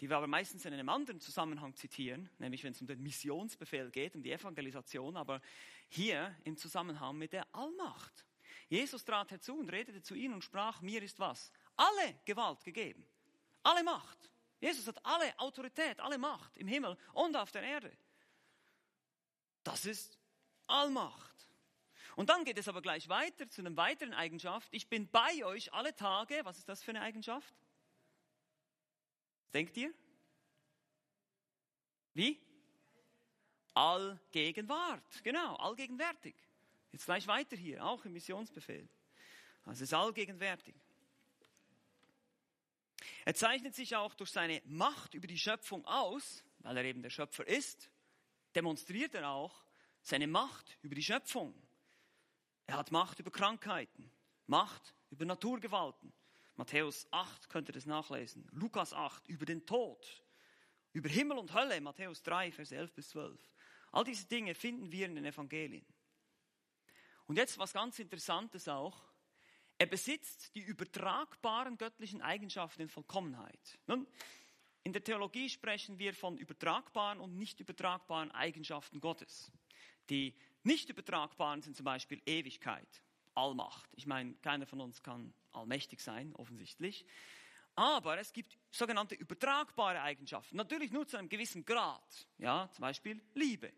[0.00, 3.90] die wir aber meistens in einem anderen Zusammenhang zitieren, nämlich wenn es um den Missionsbefehl
[3.90, 5.42] geht, um die Evangelisation, aber
[5.88, 8.24] hier im Zusammenhang mit der Allmacht.
[8.68, 11.50] Jesus trat herzu und redete zu ihnen und sprach, mir ist was?
[11.76, 13.04] Alle Gewalt gegeben.
[13.64, 14.30] Alle Macht.
[14.60, 17.96] Jesus hat alle Autorität, alle Macht im Himmel und auf der Erde.
[19.62, 20.18] Das ist
[20.66, 21.28] Allmacht.
[22.16, 24.68] Und dann geht es aber gleich weiter zu einer weiteren Eigenschaft.
[24.72, 26.40] Ich bin bei euch alle Tage.
[26.42, 27.54] Was ist das für eine Eigenschaft?
[29.54, 29.94] Denkt ihr?
[32.14, 32.40] Wie?
[33.74, 35.22] Allgegenwart.
[35.22, 36.34] Genau, allgegenwärtig.
[36.90, 38.88] Jetzt gleich weiter hier, auch im Missionsbefehl.
[39.64, 40.74] Also es ist allgegenwärtig.
[43.28, 47.10] Er zeichnet sich auch durch seine Macht über die Schöpfung aus, weil er eben der
[47.10, 47.90] Schöpfer ist,
[48.54, 49.66] demonstriert er auch
[50.00, 51.54] seine Macht über die Schöpfung.
[52.64, 54.10] Er hat Macht über Krankheiten,
[54.46, 56.14] Macht über Naturgewalten.
[56.56, 58.48] Matthäus 8 könnt ihr das nachlesen.
[58.50, 60.24] Lukas 8 über den Tod,
[60.94, 63.38] über Himmel und Hölle, Matthäus 3, Vers 11 bis 12.
[63.92, 65.84] All diese Dinge finden wir in den Evangelien.
[67.26, 69.07] Und jetzt was ganz Interessantes auch.
[69.78, 73.78] Er besitzt die übertragbaren göttlichen Eigenschaften in Vollkommenheit.
[73.86, 74.06] Nun,
[74.82, 79.52] in der Theologie sprechen wir von übertragbaren und nicht übertragbaren Eigenschaften Gottes.
[80.10, 82.88] Die nicht übertragbaren sind zum Beispiel Ewigkeit,
[83.34, 83.88] Allmacht.
[83.94, 87.06] Ich meine, keiner von uns kann allmächtig sein, offensichtlich.
[87.76, 90.56] Aber es gibt sogenannte übertragbare Eigenschaften.
[90.56, 92.26] Natürlich nur zu einem gewissen Grad.
[92.38, 93.72] Ja, zum Beispiel Liebe,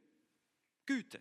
[0.86, 1.20] Güte.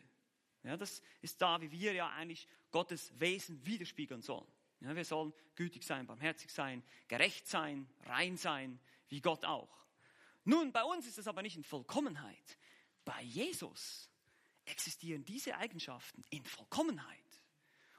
[0.63, 4.47] Ja, das ist da, wie wir ja eigentlich Gottes Wesen widerspiegeln sollen.
[4.81, 9.85] Ja, wir sollen gütig sein, barmherzig sein, gerecht sein, rein sein, wie Gott auch.
[10.45, 12.57] Nun, bei uns ist es aber nicht in Vollkommenheit.
[13.03, 14.09] Bei Jesus
[14.65, 17.17] existieren diese Eigenschaften in Vollkommenheit.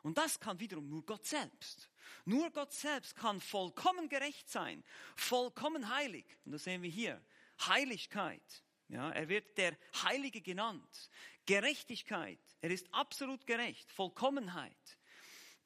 [0.02, 1.90] Und das kann wiederum nur Gott selbst.
[2.24, 4.82] Nur Gott selbst kann vollkommen gerecht sein,
[5.14, 6.24] vollkommen heilig.
[6.44, 7.22] Und das sehen wir hier.
[7.66, 8.64] Heiligkeit.
[8.88, 11.10] Ja, er wird der Heilige genannt.
[11.46, 12.40] Gerechtigkeit.
[12.60, 13.90] Er ist absolut gerecht.
[13.92, 14.98] Vollkommenheit.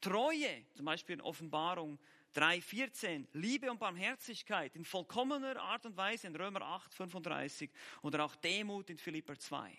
[0.05, 0.67] Treue.
[0.75, 1.99] Zum Beispiel in Offenbarung
[2.35, 3.27] 3,14.
[3.33, 7.71] Liebe und Barmherzigkeit in vollkommener Art und Weise in Römer 8, 35.
[8.03, 9.75] Oder auch Demut in Philipper 2.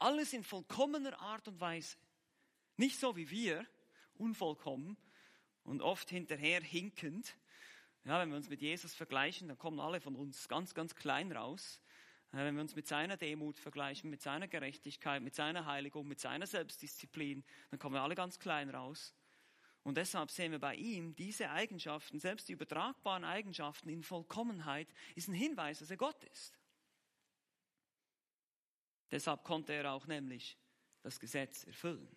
[0.00, 1.96] Alles in vollkommener Art und Weise.
[2.76, 3.64] Nicht so wie wir,
[4.14, 4.96] unvollkommen
[5.62, 7.36] und oft hinterher hinkend.
[8.04, 11.30] Ja, wenn wir uns mit Jesus vergleichen, dann kommen alle von uns ganz, ganz klein
[11.30, 11.80] raus.
[12.32, 16.48] Wenn wir uns mit seiner Demut vergleichen, mit seiner Gerechtigkeit, mit seiner Heiligung, mit seiner
[16.48, 19.14] Selbstdisziplin, dann kommen wir alle ganz klein raus.
[19.84, 25.28] Und deshalb sehen wir bei ihm diese Eigenschaften, selbst die übertragbaren Eigenschaften in Vollkommenheit, ist
[25.28, 26.58] ein Hinweis, dass er Gott ist.
[29.10, 30.58] Deshalb konnte er auch nämlich
[31.02, 32.14] das Gesetz erfüllen.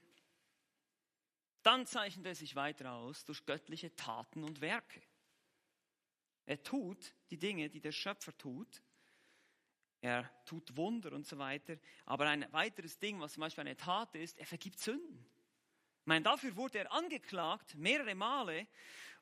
[1.63, 5.01] Dann zeichnet er sich weiter aus durch göttliche Taten und Werke.
[6.45, 8.81] Er tut die Dinge, die der Schöpfer tut.
[10.01, 11.77] Er tut Wunder und so weiter.
[12.05, 15.25] Aber ein weiteres Ding, was zum Beispiel eine Tat ist, er vergibt Sünden.
[16.05, 18.67] Meine, dafür wurde er angeklagt, mehrere Male,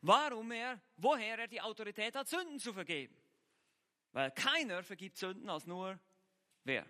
[0.01, 3.15] warum er, woher er die Autorität hat, Sünden zu vergeben.
[4.11, 5.99] Weil keiner vergibt Sünden als nur
[6.63, 6.85] wer?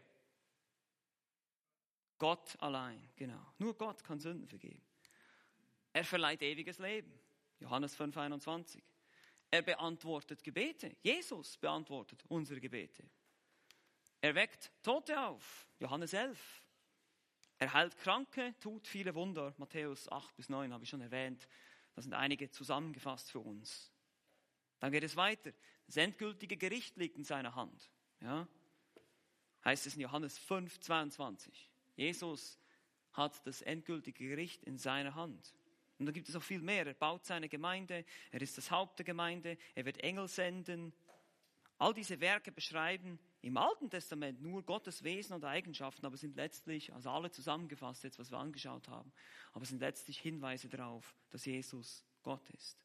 [2.17, 3.53] Gott allein, genau.
[3.57, 4.85] Nur Gott kann Sünden vergeben.
[5.93, 7.11] Er verleiht ewiges Leben.
[7.59, 8.83] Johannes 5, 21.
[9.51, 10.95] Er beantwortet Gebete.
[11.01, 13.03] Jesus beantwortet unsere Gebete.
[14.21, 15.67] Er weckt Tote auf.
[15.79, 16.61] Johannes 11.
[17.59, 19.53] Er heilt Kranke, tut viele Wunder.
[19.57, 21.45] Matthäus 8 bis 9 habe ich schon erwähnt.
[21.93, 23.91] Da sind einige zusammengefasst für uns.
[24.79, 25.51] Dann geht es weiter.
[25.85, 27.91] Das endgültige Gericht liegt in seiner Hand.
[28.21, 28.47] Ja?
[29.65, 31.69] Heißt es in Johannes 5, 22.
[31.97, 32.57] Jesus
[33.11, 35.53] hat das endgültige Gericht in seiner Hand.
[35.97, 36.87] Und dann gibt es auch viel mehr.
[36.87, 40.93] Er baut seine Gemeinde, er ist das Haupt der Gemeinde, er wird Engel senden.
[41.77, 46.93] All diese Werke beschreiben im Alten Testament nur Gottes Wesen und Eigenschaften, aber sind letztlich,
[46.93, 49.11] also alle zusammengefasst, jetzt was wir angeschaut haben,
[49.53, 52.77] aber sind letztlich Hinweise darauf, dass Jesus Gott ist.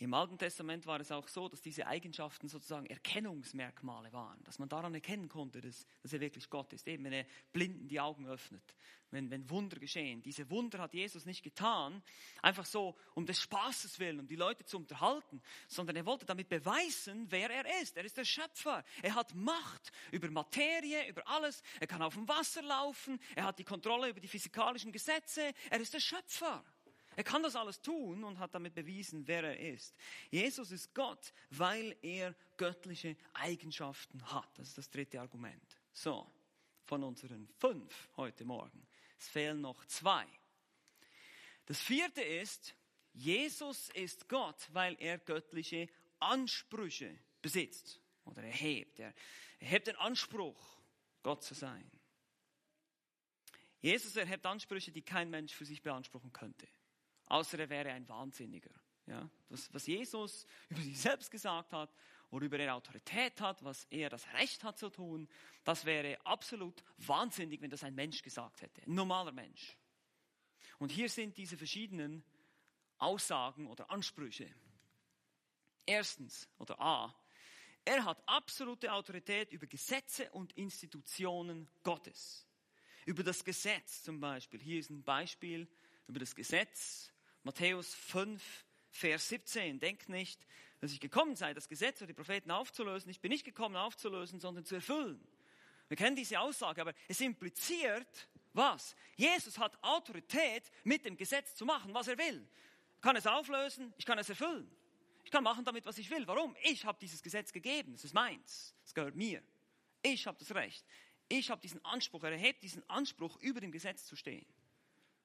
[0.00, 4.66] Im Alten Testament war es auch so, dass diese Eigenschaften sozusagen Erkennungsmerkmale waren, dass man
[4.66, 6.88] daran erkennen konnte, dass, dass er wirklich Gott ist.
[6.88, 8.62] Eben, wenn er Blinden die Augen öffnet,
[9.10, 10.22] wenn, wenn Wunder geschehen.
[10.22, 12.02] Diese Wunder hat Jesus nicht getan,
[12.40, 16.48] einfach so um des Spaßes willen, um die Leute zu unterhalten, sondern er wollte damit
[16.48, 17.94] beweisen, wer er ist.
[17.98, 18.82] Er ist der Schöpfer.
[19.02, 21.62] Er hat Macht über Materie, über alles.
[21.78, 23.20] Er kann auf dem Wasser laufen.
[23.34, 25.52] Er hat die Kontrolle über die physikalischen Gesetze.
[25.68, 26.64] Er ist der Schöpfer.
[27.20, 29.94] Er kann das alles tun und hat damit bewiesen, wer er ist.
[30.30, 34.48] Jesus ist Gott, weil er göttliche Eigenschaften hat.
[34.58, 35.78] Das ist das dritte Argument.
[35.92, 36.26] So,
[36.86, 38.86] von unseren fünf heute Morgen.
[39.18, 40.26] Es fehlen noch zwei.
[41.66, 42.74] Das vierte ist,
[43.12, 48.98] Jesus ist Gott, weil er göttliche Ansprüche besitzt oder erhebt.
[48.98, 49.12] Er
[49.58, 50.80] erhebt den Anspruch,
[51.22, 51.90] Gott zu sein.
[53.82, 56.66] Jesus erhebt Ansprüche, die kein Mensch für sich beanspruchen könnte
[57.30, 58.70] außer er wäre ein Wahnsinniger.
[59.06, 61.92] Ja, das, was Jesus über sich selbst gesagt hat,
[62.30, 65.28] worüber er Autorität hat, was er das Recht hat zu tun,
[65.64, 69.76] das wäre absolut wahnsinnig, wenn das ein Mensch gesagt hätte, ein normaler Mensch.
[70.78, 72.24] Und hier sind diese verschiedenen
[72.98, 74.52] Aussagen oder Ansprüche.
[75.86, 77.14] Erstens oder A,
[77.84, 82.46] er hat absolute Autorität über Gesetze und Institutionen Gottes.
[83.06, 84.60] Über das Gesetz zum Beispiel.
[84.60, 85.66] Hier ist ein Beispiel
[86.06, 87.09] über das Gesetz
[87.42, 88.42] Matthäus 5,
[88.90, 89.78] Vers 17.
[89.78, 90.46] Denkt nicht,
[90.80, 93.10] dass ich gekommen sei, das Gesetz oder die Propheten aufzulösen.
[93.10, 95.20] Ich bin nicht gekommen aufzulösen, sondern zu erfüllen.
[95.88, 98.94] Wir kennen diese Aussage, aber es impliziert, was?
[99.16, 102.46] Jesus hat Autorität, mit dem Gesetz zu machen, was er will.
[102.96, 104.70] Ich kann es auflösen, ich kann es erfüllen.
[105.24, 106.26] Ich kann machen damit, was ich will.
[106.26, 106.56] Warum?
[106.62, 107.94] Ich habe dieses Gesetz gegeben.
[107.94, 108.74] Es ist meins.
[108.84, 109.42] Es gehört mir.
[110.02, 110.84] Ich habe das Recht.
[111.28, 112.24] Ich habe diesen Anspruch.
[112.24, 114.46] Er erhebt diesen Anspruch, über dem Gesetz zu stehen.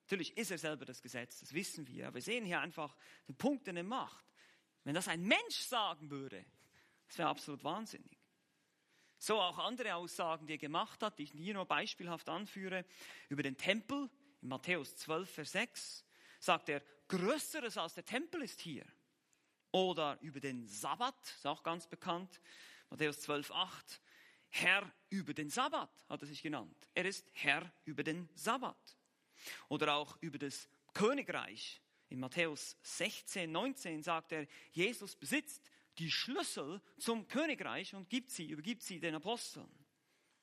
[0.06, 2.08] Natürlich ist er selber das Gesetz, das wissen wir.
[2.08, 2.96] Aber wir sehen hier einfach
[3.28, 4.24] den Punkt, den er macht.
[4.84, 6.46] Wenn das ein Mensch sagen würde,
[7.08, 8.20] das wäre absolut wahnsinnig.
[9.18, 12.86] So auch andere Aussagen, die er gemacht hat, die ich hier nur beispielhaft anführe,
[13.30, 14.10] über den Tempel,
[14.42, 16.06] in Matthäus 12, Vers 6,
[16.40, 18.86] sagt er, Größeres als der Tempel ist hier.
[19.72, 22.40] Oder über den Sabbat, ist auch ganz bekannt,
[22.92, 24.02] Matthäus 12, 8,
[24.50, 26.90] Herr über den Sabbat hat er sich genannt.
[26.94, 28.78] Er ist Herr über den Sabbat.
[29.70, 31.82] Oder auch über das Königreich.
[32.10, 38.50] In Matthäus 16, 19 sagt er, Jesus besitzt die Schlüssel zum Königreich und gibt sie,
[38.50, 39.70] übergibt sie den Aposteln.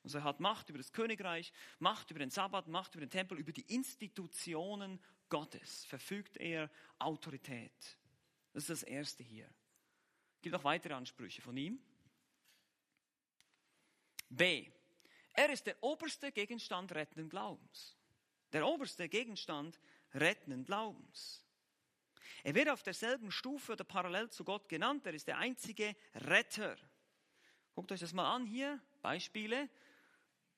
[0.03, 3.39] Also er hat Macht über das Königreich, Macht über den Sabbat, Macht über den Tempel,
[3.39, 7.99] über die Institutionen Gottes verfügt er Autorität.
[8.53, 9.47] Das ist das Erste hier.
[10.37, 11.81] Es gibt auch weitere Ansprüche von ihm.
[14.29, 14.71] B.
[15.33, 17.97] Er ist der oberste Gegenstand rettenden Glaubens
[18.53, 19.81] der oberste Gegenstand
[20.15, 21.45] rettenden Glaubens.
[22.45, 25.07] Er wird auf derselben Stufe oder parallel zu Gott genannt.
[25.07, 26.77] Er ist der einzige Retter.
[27.75, 28.81] Guckt euch das mal an hier.
[29.01, 29.71] Beispiele.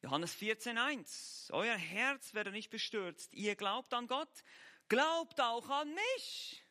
[0.03, 1.53] Johannes 14.1.
[1.53, 3.33] Euer Herz werde nicht bestürzt.
[3.35, 4.45] Ihr glaubt an Gott.
[4.89, 6.63] Glaubt auch an mich.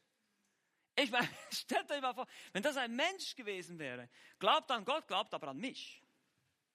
[0.95, 4.09] Ich meine, stellt euch mal vor, wenn das ein Mensch gewesen wäre.
[4.39, 6.03] Glaubt an Gott, glaubt aber an mich.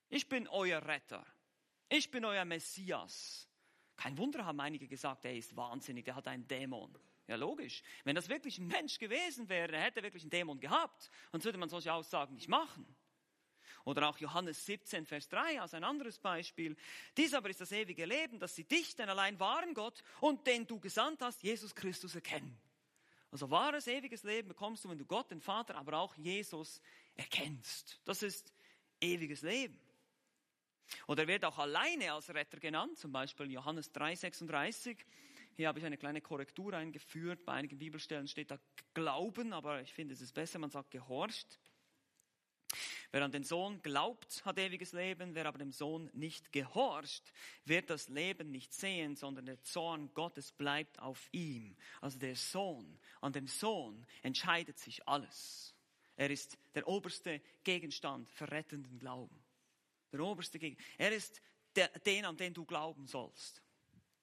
[0.09, 1.25] Ich bin euer Retter.
[1.89, 3.48] Ich bin euer Messias.
[3.99, 6.97] Kein Wunder haben einige gesagt, er ist wahnsinnig, der hat einen Dämon.
[7.27, 7.83] Ja, logisch.
[8.05, 11.11] Wenn das wirklich ein Mensch gewesen wäre, dann hätte er wirklich einen Dämon gehabt.
[11.33, 12.87] Sonst würde man solche Aussagen nicht machen.
[13.85, 16.77] Oder auch Johannes 17, Vers 3 als ein anderes Beispiel.
[17.17, 20.67] Dies aber ist das ewige Leben, dass sie dich, den allein wahren Gott und den
[20.67, 22.57] du gesandt hast, Jesus Christus erkennen.
[23.31, 26.81] Also wahres, ewiges Leben bekommst du, wenn du Gott, den Vater, aber auch Jesus
[27.15, 28.01] erkennst.
[28.05, 28.53] Das ist
[29.01, 29.79] ewiges Leben.
[31.07, 35.05] Oder er wird auch alleine als Retter genannt, zum Beispiel Johannes 3, 36.
[35.55, 37.44] Hier habe ich eine kleine Korrektur eingeführt.
[37.44, 38.59] Bei einigen Bibelstellen steht da
[38.94, 41.59] Glauben, aber ich finde es ist besser, man sagt gehorcht.
[43.11, 45.35] Wer an den Sohn glaubt, hat ewiges Leben.
[45.35, 47.33] Wer aber dem Sohn nicht gehorcht,
[47.64, 51.74] wird das Leben nicht sehen, sondern der Zorn Gottes bleibt auf ihm.
[52.03, 55.74] Also der Sohn, an dem Sohn entscheidet sich alles.
[56.16, 59.48] Er ist der oberste Gegenstand für rettenden Glauben.
[60.12, 60.88] Der oberste Gegenstand.
[60.99, 61.40] Er ist
[61.77, 63.62] der, den, an den du glauben sollst.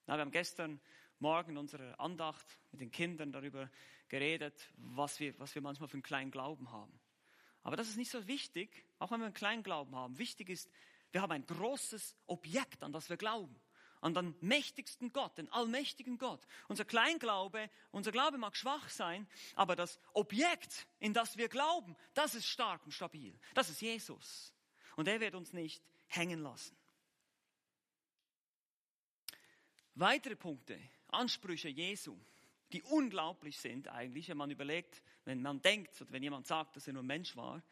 [0.07, 0.79] Na, wir haben gestern
[1.19, 3.69] Morgen in unserer Andacht mit den Kindern darüber
[4.09, 6.99] geredet, was wir, was wir manchmal für einen kleinen Glauben haben.
[7.63, 10.17] Aber das ist nicht so wichtig, auch wenn wir einen kleinen Glauben haben.
[10.19, 10.69] Wichtig ist,
[11.11, 13.55] wir haben ein großes Objekt, an das wir glauben.
[14.01, 16.45] An den mächtigsten Gott, den allmächtigen Gott.
[16.67, 22.35] Unser Kleinglaube, unser Glaube mag schwach sein, aber das Objekt, in das wir glauben, das
[22.35, 23.39] ist stark und stabil.
[23.55, 24.54] Das ist Jesus.
[24.95, 26.75] Und er wird uns nicht hängen lassen.
[29.95, 32.17] Weitere Punkte, Ansprüche Jesu
[32.71, 36.87] die unglaublich sind eigentlich, wenn man überlegt, wenn man denkt oder wenn jemand sagt, dass
[36.87, 37.63] er nur Mensch war.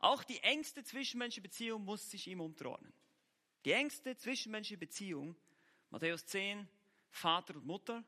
[0.00, 2.92] Auch die engste zwischenmenschliche Beziehung muss sich ihm unterordnen.
[3.64, 5.36] Die engste zwischenmenschliche Beziehung,
[5.90, 6.68] Matthäus 10,
[7.10, 8.04] Vater und Mutter.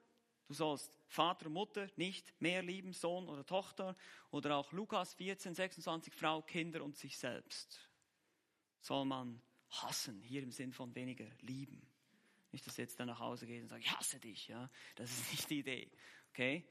[0.49, 3.97] Du sollst Vater und Mutter nicht mehr lieben, Sohn oder Tochter.
[4.31, 7.89] Oder auch Lukas 14, 26, Frau, Kinder und sich selbst.
[8.83, 9.41] Soll man
[9.71, 11.81] hassen, hier im Sinn von weniger lieben.
[12.53, 14.49] Nicht, dass du jetzt dann nach Hause gehst und sagst, ich hasse dich.
[14.49, 14.71] Ja?
[14.95, 15.91] Das ist nicht die Idee
[16.33, 16.65] okay?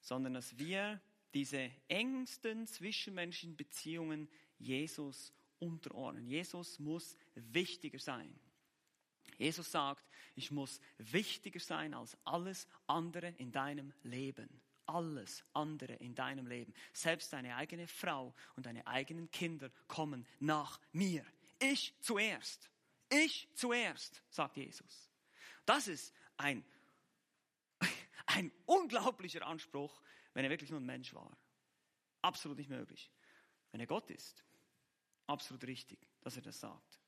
[0.00, 1.00] Sondern dass wir
[1.34, 6.26] diese engsten zwischenmenschlichen Beziehungen Jesus unterordnen.
[6.26, 8.38] Jesus muss wichtiger sein.
[9.38, 14.60] Jesus sagt, ich muss wichtiger sein als alles andere in deinem Leben.
[14.86, 16.74] Alles andere in deinem Leben.
[16.92, 21.24] Selbst deine eigene Frau und deine eigenen Kinder kommen nach mir.
[21.62, 22.68] Ich zuerst.
[23.08, 25.08] Ich zuerst, sagt Jesus.
[25.64, 26.64] Das ist ein
[28.26, 30.02] ein unglaublicher Anspruch,
[30.34, 31.36] wenn er wirklich nur ein Mensch war.
[32.20, 33.10] Absolut nicht möglich.
[33.70, 34.44] Wenn er Gott ist,
[35.26, 36.98] absolut richtig, dass er das sagt.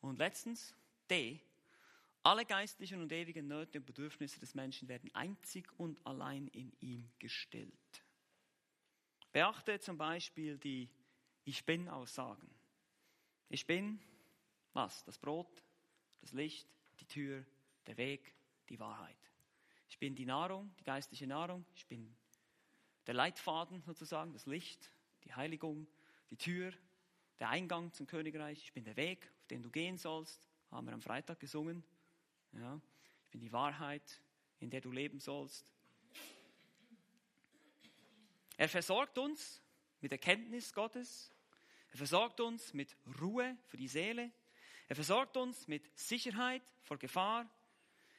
[0.00, 0.74] Und letztens,
[1.10, 1.40] D.
[2.22, 7.08] Alle geistlichen und ewigen Nöte und Bedürfnisse des Menschen werden einzig und allein in ihm
[7.20, 7.72] gestillt.
[9.30, 10.88] Beachte zum Beispiel die
[11.46, 12.50] Ich bin Aussagen.
[13.48, 14.00] Ich bin
[14.72, 15.04] was?
[15.04, 15.62] Das Brot,
[16.20, 17.46] das Licht, die Tür,
[17.86, 18.34] der Weg,
[18.68, 19.16] die Wahrheit.
[19.88, 21.64] Ich bin die Nahrung, die geistliche Nahrung.
[21.76, 22.16] Ich bin
[23.06, 24.90] der Leitfaden sozusagen, das Licht,
[25.22, 25.86] die Heiligung,
[26.30, 26.72] die Tür,
[27.38, 28.64] der Eingang zum Königreich.
[28.64, 30.48] Ich bin der Weg, auf den du gehen sollst.
[30.72, 31.84] Haben wir am Freitag gesungen.
[32.54, 32.80] Ja.
[33.22, 34.20] Ich bin die Wahrheit,
[34.58, 35.72] in der du leben sollst.
[38.56, 39.62] Er versorgt uns
[40.00, 41.32] mit Erkenntnis Gottes.
[41.96, 44.30] Er versorgt uns mit Ruhe für die Seele.
[44.86, 47.50] Er versorgt uns mit Sicherheit vor Gefahr.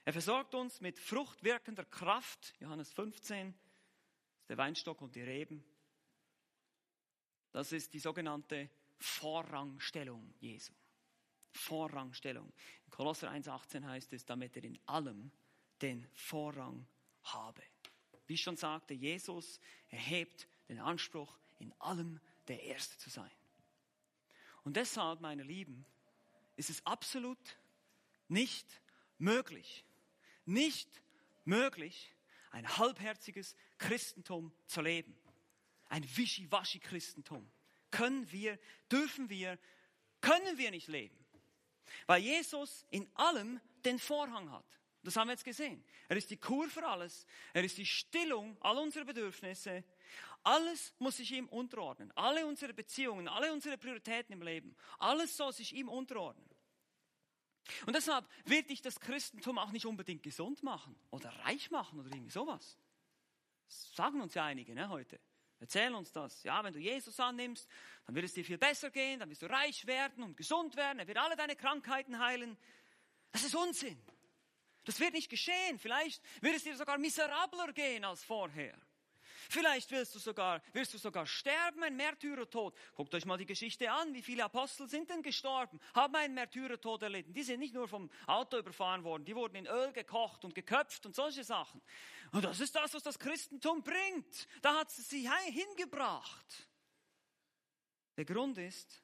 [0.04, 3.54] Er versorgt uns mit fruchtwirkender Kraft, Johannes 15,
[4.50, 5.64] der Weinstock und die Reben.
[7.52, 10.74] Das ist die sogenannte Vorrangstellung Jesu.
[11.52, 12.52] Vorrangstellung.
[12.86, 15.32] In Kolosser 1,18 heißt es, damit er in allem
[15.84, 16.88] den Vorrang
[17.26, 17.62] habe.
[18.26, 19.60] Wie schon sagte, Jesus
[19.90, 23.37] erhebt den Anspruch, in allem der Erste zu sein.
[24.68, 25.86] Und deshalb, meine Lieben,
[26.58, 27.40] ist es absolut
[28.28, 28.68] nicht
[29.18, 29.86] möglich,
[30.44, 30.90] nicht
[31.46, 32.14] möglich,
[32.52, 35.18] ein halbherziges Christentum zu leben.
[35.88, 37.50] Ein Wischiwaschi-Christentum.
[37.92, 38.60] Können wir,
[38.92, 39.58] dürfen wir,
[40.20, 41.18] können wir nicht leben.
[42.06, 44.66] Weil Jesus in allem den Vorhang hat.
[45.02, 45.82] Das haben wir jetzt gesehen.
[46.10, 47.26] Er ist die Kur für alles.
[47.54, 49.86] Er ist die Stillung all unserer Bedürfnisse.
[50.48, 52.10] Alles muss sich ihm unterordnen.
[52.16, 54.78] Alle unsere Beziehungen, alle unsere Prioritäten im Leben.
[54.98, 56.50] Alles soll sich ihm unterordnen.
[57.86, 62.10] Und deshalb wird dich das Christentum auch nicht unbedingt gesund machen oder reich machen oder
[62.14, 62.78] irgendwie sowas.
[63.68, 65.20] Das sagen uns ja einige ne, heute.
[65.60, 66.42] Erzählen uns das.
[66.44, 67.68] Ja, wenn du Jesus annimmst,
[68.06, 71.00] dann wird es dir viel besser gehen, dann wirst du reich werden und gesund werden,
[71.00, 72.58] er wird alle deine Krankheiten heilen.
[73.34, 74.02] Das ist Unsinn.
[74.86, 75.78] Das wird nicht geschehen.
[75.78, 78.80] Vielleicht wird es dir sogar miserabler gehen als vorher.
[79.50, 82.76] Vielleicht wirst du sogar, wirst du sogar sterben, ein Märtyrertod.
[82.96, 84.14] Guckt euch mal die Geschichte an.
[84.14, 85.80] Wie viele Apostel sind denn gestorben?
[85.94, 87.34] Haben einen Märtyrertod erlitten.
[87.34, 89.26] Die sind nicht nur vom Auto überfahren worden.
[89.26, 91.82] Die wurden in Öl gekocht und geköpft und solche Sachen.
[92.32, 94.48] Und das ist das, was das Christentum bringt.
[94.62, 96.68] Da hat es sie hingebracht.
[98.18, 99.04] Der Grund ist,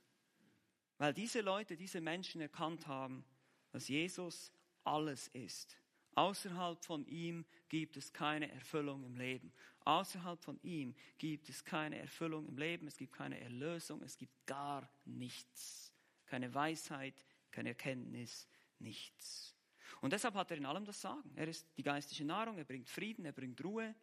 [0.97, 3.25] weil diese Leute, diese Menschen erkannt haben,
[3.71, 4.51] dass Jesus
[4.83, 5.77] alles ist.
[6.15, 9.51] Außerhalb von ihm gibt es keine Erfüllung im Leben.
[9.85, 14.45] Außerhalb von ihm gibt es keine Erfüllung im Leben, es gibt keine Erlösung, es gibt
[14.45, 15.91] gar nichts.
[16.25, 18.47] Keine Weisheit, keine Erkenntnis,
[18.79, 19.55] nichts.
[20.01, 21.31] Und deshalb hat er in allem das Sagen.
[21.35, 23.93] Er ist die geistliche Nahrung, er bringt Frieden, er bringt Ruhe.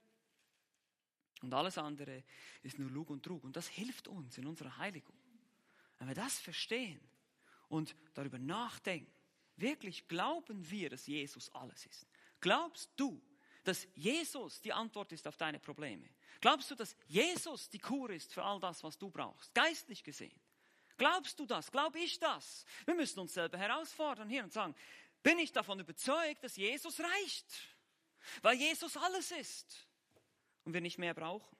[1.43, 2.22] Und alles andere
[2.62, 3.45] ist nur Lug und Trug.
[3.45, 5.16] Und das hilft uns in unserer Heiligung.
[5.99, 7.01] Wenn wir das verstehen
[7.68, 9.12] und darüber nachdenken,
[9.57, 12.07] wirklich glauben wir, dass Jesus alles ist.
[12.41, 13.20] Glaubst du,
[13.64, 16.08] dass Jesus die Antwort ist auf deine Probleme?
[16.40, 20.40] Glaubst du, dass Jesus die Kur ist für all das, was du brauchst, geistlich gesehen?
[20.96, 21.70] Glaubst du das?
[21.70, 22.64] Glaub ich das?
[22.84, 24.74] Wir müssen uns selber herausfordern hier und sagen,
[25.22, 27.46] bin ich davon überzeugt, dass Jesus reicht?
[28.42, 29.86] Weil Jesus alles ist
[30.64, 31.56] und wir nicht mehr brauchen.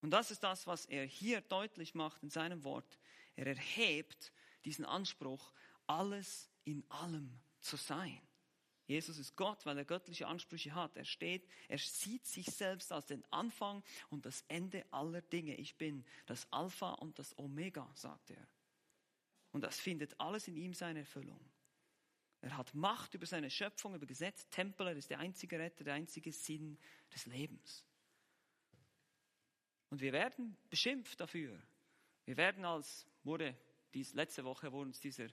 [0.00, 2.98] Und das ist das, was er hier deutlich macht in seinem Wort.
[3.36, 4.32] Er erhebt
[4.64, 5.52] diesen Anspruch,
[5.86, 8.20] alles in allem zu sein.
[8.92, 10.96] Jesus ist Gott, weil er göttliche Ansprüche hat.
[10.96, 15.54] Er steht, er sieht sich selbst als den Anfang und das Ende aller Dinge.
[15.56, 18.46] Ich bin das Alpha und das Omega, sagt er.
[19.52, 21.40] Und das findet alles in ihm seine Erfüllung.
[22.42, 25.94] Er hat Macht über seine Schöpfung, über Gesetz, Tempel, er ist der einzige Retter, der
[25.94, 26.76] einzige Sinn
[27.14, 27.84] des Lebens.
[29.88, 31.58] Und wir werden beschimpft dafür.
[32.24, 33.56] Wir werden als, wurde
[33.94, 35.28] dies, letzte Woche wurde uns dieser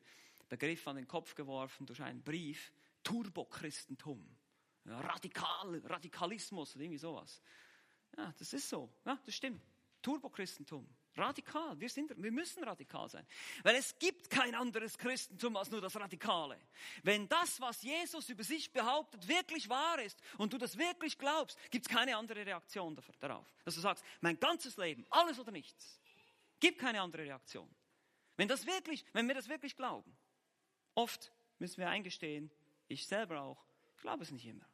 [0.48, 2.72] Begriff an den Kopf geworfen durch einen Brief,
[3.04, 4.26] Turbochristentum,
[4.86, 7.42] Radikal, Radikalismus oder irgendwie sowas.
[8.18, 9.62] Ja, das ist so, ja, das stimmt.
[10.02, 10.88] Turbochristentum.
[11.16, 11.80] Radikal.
[11.80, 13.26] Wir, sind, wir müssen radikal sein.
[13.64, 16.58] Weil es gibt kein anderes Christentum als nur das Radikale.
[17.04, 21.58] Wenn das, was Jesus über sich behauptet, wirklich wahr ist und du das wirklich glaubst,
[21.72, 23.46] gibt es keine andere Reaktion darauf.
[23.66, 26.00] Dass du sagst, mein ganzes Leben, alles oder nichts.
[26.60, 27.70] Gibt keine andere Reaktion.
[28.38, 30.16] Wenn, das wirklich, wenn wir das wirklich glauben.
[30.96, 32.52] Oft müssen wir eingestehen,
[32.90, 33.64] ich selber auch,
[33.96, 34.68] ich glaube es nicht immer.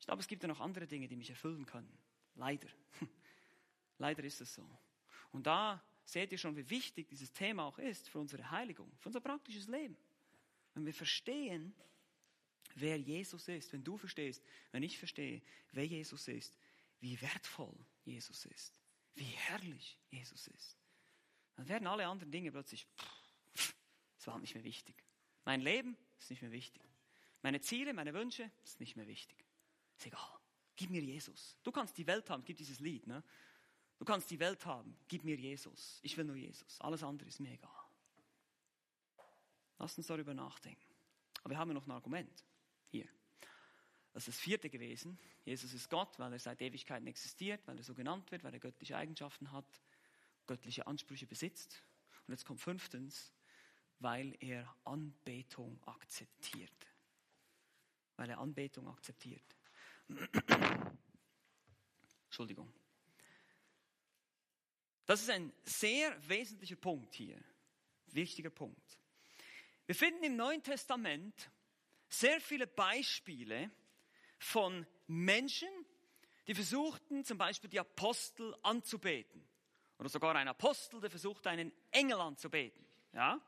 [0.00, 1.92] Ich glaube, es gibt ja noch andere Dinge, die mich erfüllen können.
[2.34, 2.68] Leider.
[3.98, 4.66] Leider ist es so.
[5.32, 9.08] Und da seht ihr schon, wie wichtig dieses Thema auch ist für unsere Heiligung, für
[9.08, 9.96] unser praktisches Leben.
[10.72, 11.74] Wenn wir verstehen,
[12.76, 15.42] wer Jesus ist, wenn du verstehst, wenn ich verstehe,
[15.72, 16.56] wer Jesus ist,
[17.00, 18.80] wie wertvoll Jesus ist,
[19.16, 20.78] wie herrlich Jesus ist,
[21.56, 22.86] dann werden alle anderen Dinge plötzlich,
[24.16, 25.04] es war nicht mehr wichtig.
[25.44, 26.87] Mein Leben ist nicht mehr wichtig.
[27.42, 29.44] Meine Ziele, meine Wünsche ist nicht mehr wichtig.
[29.96, 30.38] Ist egal.
[30.76, 31.56] Gib mir Jesus.
[31.62, 33.06] Du kannst die Welt haben, gib dieses Lied.
[33.06, 33.22] Ne?
[33.98, 35.98] Du kannst die Welt haben, gib mir Jesus.
[36.02, 36.80] Ich will nur Jesus.
[36.80, 37.70] Alles andere ist mir egal.
[39.78, 40.94] Lass uns darüber nachdenken.
[41.42, 42.44] Aber wir haben noch ein Argument
[42.88, 43.08] hier.
[44.12, 45.18] Das ist das vierte gewesen.
[45.44, 48.60] Jesus ist Gott, weil er seit Ewigkeiten existiert, weil er so genannt wird, weil er
[48.60, 49.80] göttliche Eigenschaften hat,
[50.46, 51.82] göttliche Ansprüche besitzt.
[52.26, 53.32] Und jetzt kommt fünftens,
[54.00, 56.72] weil er Anbetung akzeptiert.
[58.18, 59.56] Weil er Anbetung akzeptiert.
[62.26, 62.72] Entschuldigung.
[65.06, 67.40] Das ist ein sehr wesentlicher Punkt hier.
[68.08, 68.98] Wichtiger Punkt.
[69.86, 71.50] Wir finden im Neuen Testament
[72.08, 73.70] sehr viele Beispiele
[74.38, 75.68] von Menschen,
[76.48, 79.46] die versuchten, zum Beispiel die Apostel anzubeten.
[79.98, 82.84] Oder sogar ein Apostel, der versucht, einen Engel anzubeten.
[83.12, 83.40] Ja?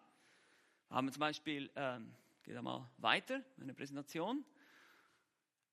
[0.88, 2.14] Wir haben zum Beispiel, ähm,
[2.44, 4.44] geht mal weiter, eine Präsentation.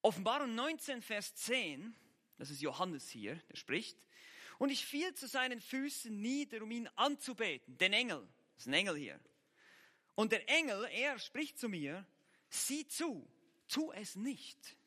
[0.07, 1.93] Offenbarung 19, Vers 10,
[2.37, 3.97] das ist Johannes hier, der spricht.
[4.57, 7.77] Und ich fiel zu seinen Füßen nieder, um ihn anzubeten.
[7.77, 9.19] Den Engel, das ist ein Engel hier.
[10.15, 12.07] Und der Engel, er spricht zu mir,
[12.49, 13.29] sieh zu,
[13.67, 14.77] tu es nicht.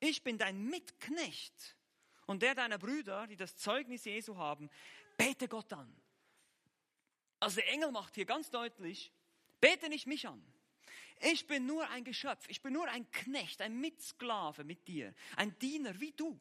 [0.00, 1.76] Ich bin dein Mitknecht
[2.24, 4.70] und der deiner Brüder, die das Zeugnis Jesu haben,
[5.18, 5.94] bete Gott an.
[7.38, 9.12] Also der Engel macht hier ganz deutlich,
[9.60, 10.42] bete nicht mich an.
[11.20, 15.58] Ich bin nur ein Geschöpf, ich bin nur ein Knecht, ein Mitsklave mit dir, ein
[15.58, 16.38] Diener wie du.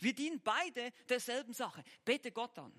[0.00, 1.82] Wir dienen beide derselben Sache.
[2.04, 2.72] Bete Gott an.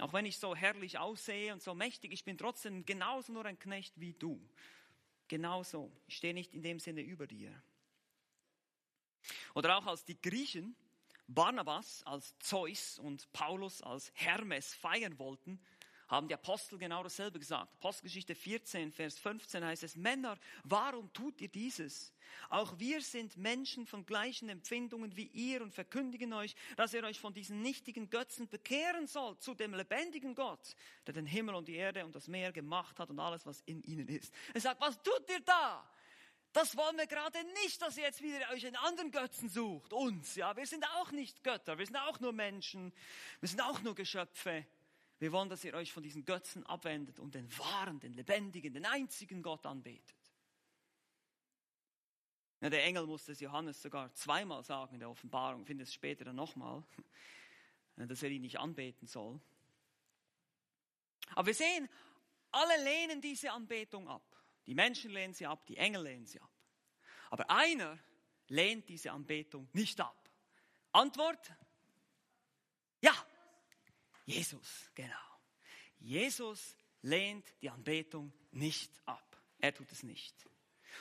[0.00, 3.58] Auch wenn ich so herrlich aussehe und so mächtig, ich bin trotzdem genauso nur ein
[3.58, 4.40] Knecht wie du.
[5.28, 5.92] Genauso.
[6.08, 7.62] Ich stehe nicht in dem Sinne über dir.
[9.54, 10.76] Oder auch als die Griechen
[11.26, 15.58] Barnabas als Zeus und Paulus als Hermes feiern wollten,
[16.08, 17.72] haben die Apostel genau dasselbe gesagt.
[17.74, 22.12] Apostelgeschichte 14, Vers 15 heißt es, Männer, warum tut ihr dieses?
[22.48, 27.20] Auch wir sind Menschen von gleichen Empfindungen wie ihr und verkündigen euch, dass ihr euch
[27.20, 30.74] von diesen nichtigen Götzen bekehren sollt zu dem lebendigen Gott,
[31.06, 33.82] der den Himmel und die Erde und das Meer gemacht hat und alles, was in
[33.82, 34.32] ihnen ist.
[34.52, 35.88] Er sagt, was tut ihr da?
[36.52, 39.92] Das wollen wir gerade nicht, dass ihr jetzt wieder euch einen anderen Götzen sucht.
[39.92, 40.56] Uns, ja.
[40.56, 41.76] Wir sind auch nicht Götter.
[41.78, 42.92] Wir sind auch nur Menschen.
[43.40, 44.64] Wir sind auch nur Geschöpfe.
[45.18, 48.84] Wir wollen, dass ihr euch von diesen Götzen abwendet und den wahren, den lebendigen, den
[48.84, 50.16] einzigen Gott anbetet.
[52.60, 56.24] Ja, der Engel musste es Johannes sogar zweimal sagen in der Offenbarung, findet es später
[56.24, 56.82] dann nochmal,
[57.96, 59.40] dass er ihn nicht anbeten soll.
[61.34, 61.88] Aber wir sehen,
[62.50, 64.22] alle lehnen diese Anbetung ab.
[64.66, 66.50] Die Menschen lehnen sie ab, die Engel lehnen sie ab.
[67.30, 67.98] Aber einer
[68.48, 70.30] lehnt diese Anbetung nicht ab.
[70.92, 71.52] Antwort?
[74.24, 75.10] Jesus, genau.
[75.98, 79.40] Jesus lehnt die Anbetung nicht ab.
[79.58, 80.34] Er tut es nicht.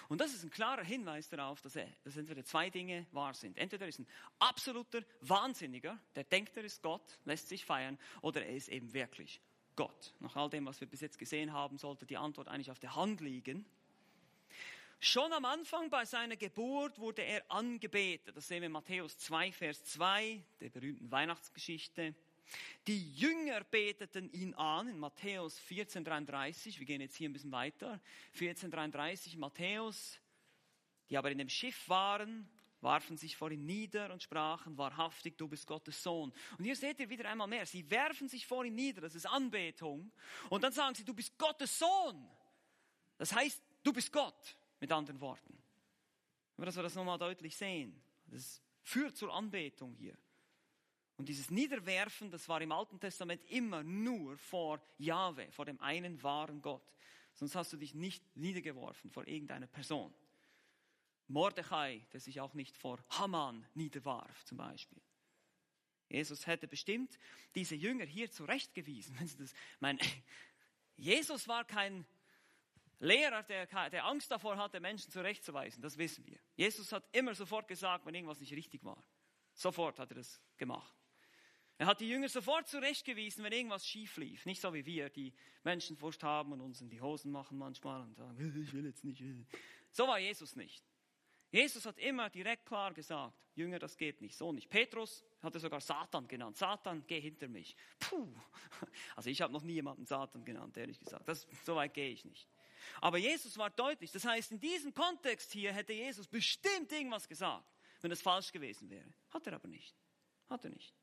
[0.10, 3.58] Und das ist ein klarer Hinweis darauf, dass, er, dass entweder zwei Dinge wahr sind.
[3.58, 4.08] Entweder er ist ein
[4.40, 9.40] absoluter Wahnsinniger, der denkt, er ist Gott, lässt sich feiern, oder er ist eben wirklich
[9.76, 10.14] Gott.
[10.20, 12.96] Nach all dem, was wir bis jetzt gesehen haben, sollte die Antwort eigentlich auf der
[12.96, 13.66] Hand liegen.
[15.00, 18.38] Schon am Anfang bei seiner Geburt wurde er angebetet.
[18.38, 22.16] Das sehen wir in Matthäus 2, Vers 2, der berühmten Weihnachtsgeschichte.
[22.88, 26.80] Die Jünger beteten ihn an in Matthäus 14,33.
[26.80, 28.02] Wir gehen jetzt hier ein bisschen weiter.
[28.38, 30.20] 14,33 Matthäus.
[31.10, 32.50] Die aber in dem Schiff waren,
[32.84, 36.34] warfen sich vor ihm nieder und sprachen, wahrhaftig, du bist Gottes Sohn.
[36.58, 39.26] Und hier seht ihr wieder einmal mehr, sie werfen sich vor ihm nieder, das ist
[39.26, 40.12] Anbetung.
[40.50, 42.30] Und dann sagen sie, du bist Gottes Sohn.
[43.18, 45.58] Das heißt, du bist Gott mit anderen Worten.
[46.58, 48.00] Nur, dass wir das nochmal deutlich sehen.
[48.28, 50.18] Das führt zur Anbetung hier.
[51.18, 56.22] Und dieses Niederwerfen, das war im Alten Testament immer nur vor Jahwe, vor dem einen
[56.24, 56.94] wahren Gott.
[57.36, 60.14] Sonst hast du dich nicht niedergeworfen vor irgendeiner Person.
[61.28, 65.02] Mordechai, der sich auch nicht vor Haman niederwarf, zum Beispiel.
[66.10, 67.18] Jesus hätte bestimmt
[67.56, 69.16] diese Jünger hier zurechtgewiesen.
[69.20, 70.00] Wenn sie das, mein,
[70.96, 72.06] Jesus war kein
[73.00, 76.40] Lehrer, der, der Angst davor hatte, Menschen zurechtzuweisen, das wissen wir.
[76.56, 79.04] Jesus hat immer sofort gesagt, wenn irgendwas nicht richtig war.
[79.54, 81.03] Sofort hat er das gemacht.
[81.78, 84.46] Er hat die Jünger sofort zurechtgewiesen, wenn irgendwas schief lief.
[84.46, 88.16] Nicht so wie wir, die Menschenfurcht haben und uns in die Hosen machen manchmal und
[88.16, 89.24] sagen, ich will jetzt nicht.
[89.92, 90.84] So war Jesus nicht.
[91.52, 94.70] Jesus hat immer direkt klar gesagt, Jünger, das geht nicht, so nicht.
[94.70, 96.58] Petrus hat er sogar Satan genannt.
[96.58, 97.76] Satan, geh hinter mich.
[98.00, 98.28] Puh.
[99.16, 101.28] Also ich habe noch nie jemanden Satan genannt, ehrlich gesagt.
[101.28, 102.50] Das, so weit gehe ich nicht.
[103.02, 104.12] Aber Jesus war deutlich.
[104.12, 107.66] Das heißt, in diesem Kontext hier hätte Jesus bestimmt irgendwas gesagt,
[108.02, 109.14] wenn es falsch gewesen wäre.
[109.30, 109.96] Hat er aber nicht.
[110.50, 110.94] Hat er nicht.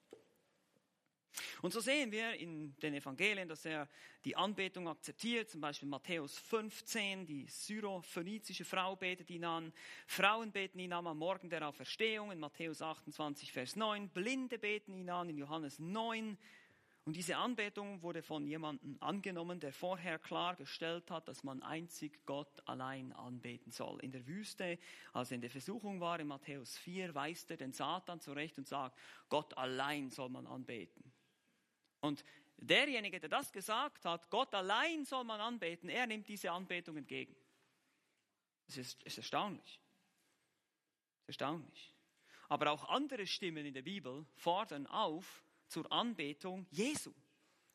[1.62, 3.88] Und so sehen wir in den Evangelien, dass er
[4.24, 5.50] die Anbetung akzeptiert.
[5.50, 9.72] Zum Beispiel Matthäus 15, die syrophönizische Frau betet ihn an.
[10.06, 14.08] Frauen beten ihn an am Morgen der Auferstehung in Matthäus 28, Vers 9.
[14.08, 16.36] Blinde beten ihn an in Johannes 9.
[17.06, 22.62] Und diese Anbetung wurde von jemandem angenommen, der vorher klargestellt hat, dass man einzig Gott
[22.66, 24.00] allein anbeten soll.
[24.00, 24.78] In der Wüste,
[25.12, 28.68] als er in der Versuchung war, in Matthäus 4, weist er den Satan zurecht und
[28.68, 28.98] sagt,
[29.30, 31.10] Gott allein soll man anbeten.
[32.01, 32.24] Und
[32.57, 37.36] derjenige, der das gesagt hat, Gott allein soll man anbeten, er nimmt diese Anbetung entgegen.
[38.68, 39.80] Es ist, ist erstaunlich.
[41.26, 41.94] Erstaunlich.
[42.48, 47.14] Aber auch andere Stimmen in der Bibel fordern auf, zur Anbetung Jesu.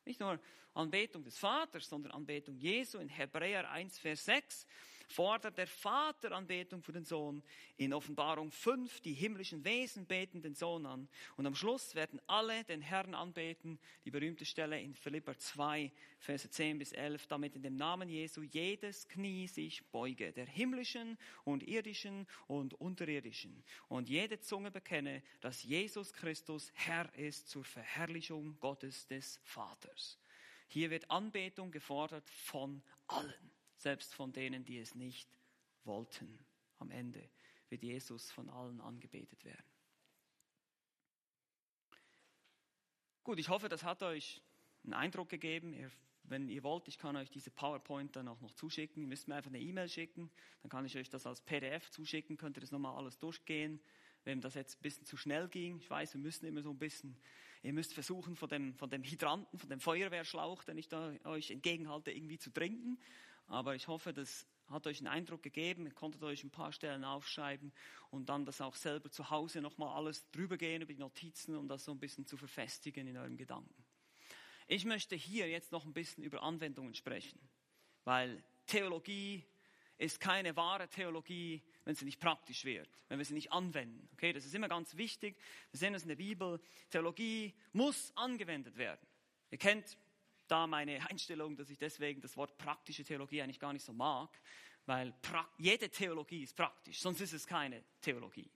[0.04, 0.38] Nicht nur
[0.74, 2.98] Anbetung des Vaters, sondern Anbetung Jesu.
[2.98, 4.66] In Hebräer 1, Vers 6
[5.06, 7.42] fordert der Vater Anbetung für den Sohn.
[7.76, 11.08] In Offenbarung 5 die himmlischen Wesen beten den Sohn an.
[11.36, 13.78] Und am Schluss werden alle den Herrn anbeten.
[14.04, 18.42] Die berühmte Stelle in Philipper 2, Verse 10 bis 11, damit in dem Namen Jesu
[18.42, 23.64] jedes Knie sich beuge, der himmlischen und irdischen und unterirdischen.
[23.88, 30.18] Und jede Zunge bekenne, dass Jesus Christus Herr ist zur Verherrlichung Gottes des Vaters.
[30.68, 35.28] Hier wird Anbetung gefordert von allen selbst von denen, die es nicht
[35.84, 36.38] wollten.
[36.78, 37.28] Am Ende
[37.68, 39.64] wird Jesus von allen angebetet werden.
[43.24, 44.40] Gut, ich hoffe, das hat euch
[44.84, 45.72] einen Eindruck gegeben.
[45.72, 45.90] Ihr,
[46.22, 49.02] wenn ihr wollt, ich kann euch diese PowerPoint dann auch noch zuschicken.
[49.02, 50.30] Ihr müsst mir einfach eine E-Mail schicken,
[50.62, 53.80] dann kann ich euch das als PDF zuschicken, könnt ihr das nochmal alles durchgehen.
[54.24, 56.78] Wenn das jetzt ein bisschen zu schnell ging, ich weiß, wir müssen immer so ein
[56.78, 57.16] bisschen,
[57.62, 61.50] ihr müsst versuchen, von dem, von dem Hydranten, von dem Feuerwehrschlauch, den ich da euch
[61.50, 62.98] entgegenhalte, irgendwie zu trinken.
[63.46, 65.86] Aber ich hoffe, das hat euch einen Eindruck gegeben.
[65.86, 67.72] Ihr konntet euch ein paar Stellen aufschreiben
[68.10, 71.68] und dann das auch selber zu Hause nochmal alles drüber gehen über die Notizen, um
[71.68, 73.84] das so ein bisschen zu verfestigen in euren Gedanken.
[74.66, 77.38] Ich möchte hier jetzt noch ein bisschen über Anwendungen sprechen,
[78.04, 79.44] weil Theologie
[79.98, 84.08] ist keine wahre Theologie, wenn sie nicht praktisch wird, wenn wir sie nicht anwenden.
[84.14, 85.38] Okay, das ist immer ganz wichtig.
[85.70, 86.60] Wir sehen es in der Bibel.
[86.90, 89.06] Theologie muss angewendet werden.
[89.50, 89.96] Ihr kennt
[90.48, 94.30] da meine Einstellung, dass ich deswegen das Wort praktische Theologie eigentlich gar nicht so mag,
[94.86, 95.14] weil
[95.58, 98.50] jede Theologie ist praktisch, sonst ist es keine Theologie.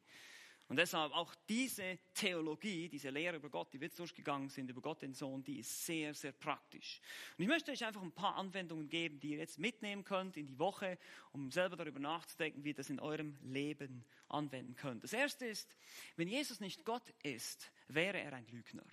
[0.71, 5.03] Und deshalb auch diese Theologie, diese Lehre über Gott, die wir durchgegangen sind, über Gott
[5.03, 7.01] den Sohn, die ist sehr, sehr praktisch.
[7.37, 10.47] Und ich möchte euch einfach ein paar Anwendungen geben, die ihr jetzt mitnehmen könnt in
[10.47, 10.97] die Woche,
[11.33, 15.03] um selber darüber nachzudenken, wie ihr das in eurem Leben anwenden könnt.
[15.03, 15.77] Das erste ist,
[16.15, 18.85] wenn Jesus nicht Gott ist, wäre er ein Lügner.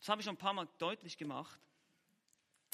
[0.00, 1.60] Das habe ich schon ein paar Mal deutlich gemacht.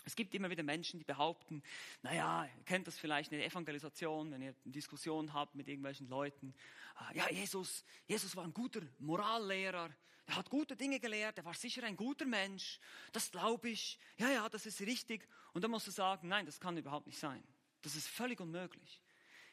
[0.08, 1.62] Es gibt immer wieder Menschen, die behaupten,
[2.00, 6.08] naja, ihr kennt das vielleicht in der Evangelisation, wenn ihr eine Diskussion habt mit irgendwelchen
[6.08, 6.54] Leuten.
[6.94, 9.90] Ah, ja, Jesus, Jesus war ein guter Morallehrer.
[10.24, 11.36] Er hat gute Dinge gelehrt.
[11.36, 12.80] Er war sicher ein guter Mensch.
[13.12, 13.98] Das glaube ich.
[14.16, 15.28] Ja, ja, das ist richtig.
[15.52, 17.44] Und dann musst du sagen, nein, das kann überhaupt nicht sein.
[17.82, 19.02] Das ist völlig unmöglich.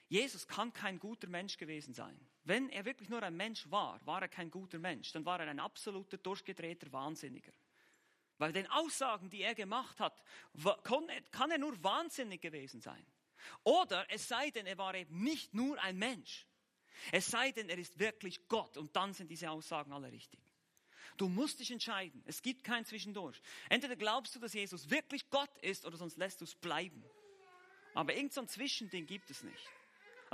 [0.07, 2.17] Jesus kann kein guter Mensch gewesen sein.
[2.45, 5.11] Wenn er wirklich nur ein Mensch war, war er kein guter Mensch.
[5.11, 7.51] Dann war er ein absoluter, durchgedrehter Wahnsinniger.
[8.37, 10.21] Weil den Aussagen, die er gemacht hat,
[11.31, 13.05] kann er nur wahnsinnig gewesen sein.
[13.63, 16.45] Oder es sei denn, er war eben nicht nur ein Mensch.
[17.11, 18.77] Es sei denn, er ist wirklich Gott.
[18.77, 20.39] Und dann sind diese Aussagen alle richtig.
[21.17, 22.23] Du musst dich entscheiden.
[22.25, 23.41] Es gibt kein Zwischendurch.
[23.69, 27.05] Entweder glaubst du, dass Jesus wirklich Gott ist, oder sonst lässt du es bleiben.
[27.93, 29.69] Aber irgendein so Zwischending gibt es nicht.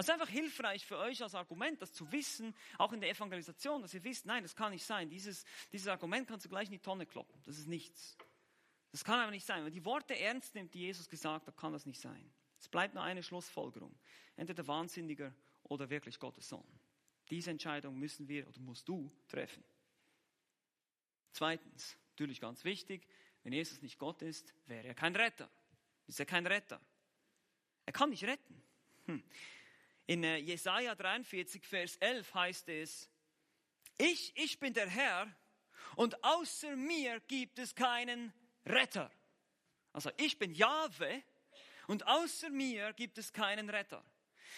[0.02, 3.84] Es ist einfach hilfreich für euch als Argument, das zu wissen, auch in der Evangelisation,
[3.84, 5.12] dass ihr wisst, nein, das kann nicht sein.
[5.12, 7.40] Dieses, dieses Argument kannst du gleich in die Tonne kloppen.
[7.46, 8.18] Das ist nichts.
[8.92, 9.64] Das kann aber nicht sein.
[9.64, 12.34] Wenn die Worte ernst nimmt, die Jesus gesagt hat, kann das nicht sein.
[12.58, 13.96] Es bleibt nur eine Schlussfolgerung.
[14.38, 15.36] Entweder Wahnsinniger
[15.66, 16.66] oder wirklich Gottes Sohn.
[17.30, 19.64] Diese Entscheidung müssen wir oder musst du treffen.
[21.32, 23.08] Zweitens, natürlich ganz wichtig,
[23.44, 25.48] wenn Jesus nicht Gott ist, wäre er kein Retter.
[26.08, 26.82] Ist er kein Retter.
[27.86, 28.64] Er kann nicht retten.
[29.06, 29.24] Hm.
[30.12, 33.10] In äh, Jesaja 43, Vers 11 heißt es,
[33.98, 35.34] ich, ich bin der Herr
[35.96, 38.34] und außer mir gibt es keinen
[38.66, 39.10] Retter.
[39.94, 41.24] Also ich bin Jahwe
[41.88, 44.04] und außer mir gibt es keinen Retter.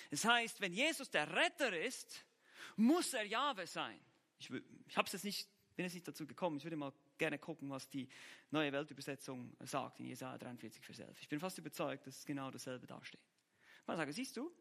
[0.09, 2.25] Das heißt, wenn Jesus der Retter ist,
[2.75, 4.03] muss er Jahwe sein.
[4.39, 4.49] Ich,
[4.87, 6.57] ich habe jetzt nicht, bin jetzt nicht dazu gekommen.
[6.57, 8.09] Ich würde mal gerne gucken, was die
[8.49, 11.21] neue Weltübersetzung sagt in Jesaja 43, Vers 11.
[11.21, 13.21] Ich bin fast überzeugt, dass genau dasselbe dasteht.
[13.85, 14.51] Man sage, siehst du,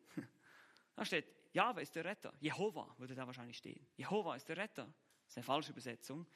[0.95, 2.32] da steht, Jahwe ist der Retter.
[2.40, 3.86] Jehova würde da wahrscheinlich stehen.
[3.97, 4.84] Jehova ist der Retter.
[4.84, 6.26] Das ist eine falsche Übersetzung.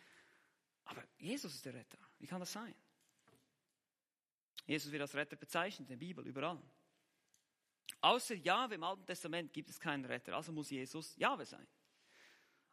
[0.84, 1.98] Aber Jesus ist der Retter.
[2.18, 2.74] Wie kann das sein?
[4.66, 6.62] Jesus wird als Retter bezeichnet in der Bibel, überall.
[8.00, 11.66] Außer Jahwe im Alten Testament gibt es keinen Retter, also muss Jesus Jahwe sein.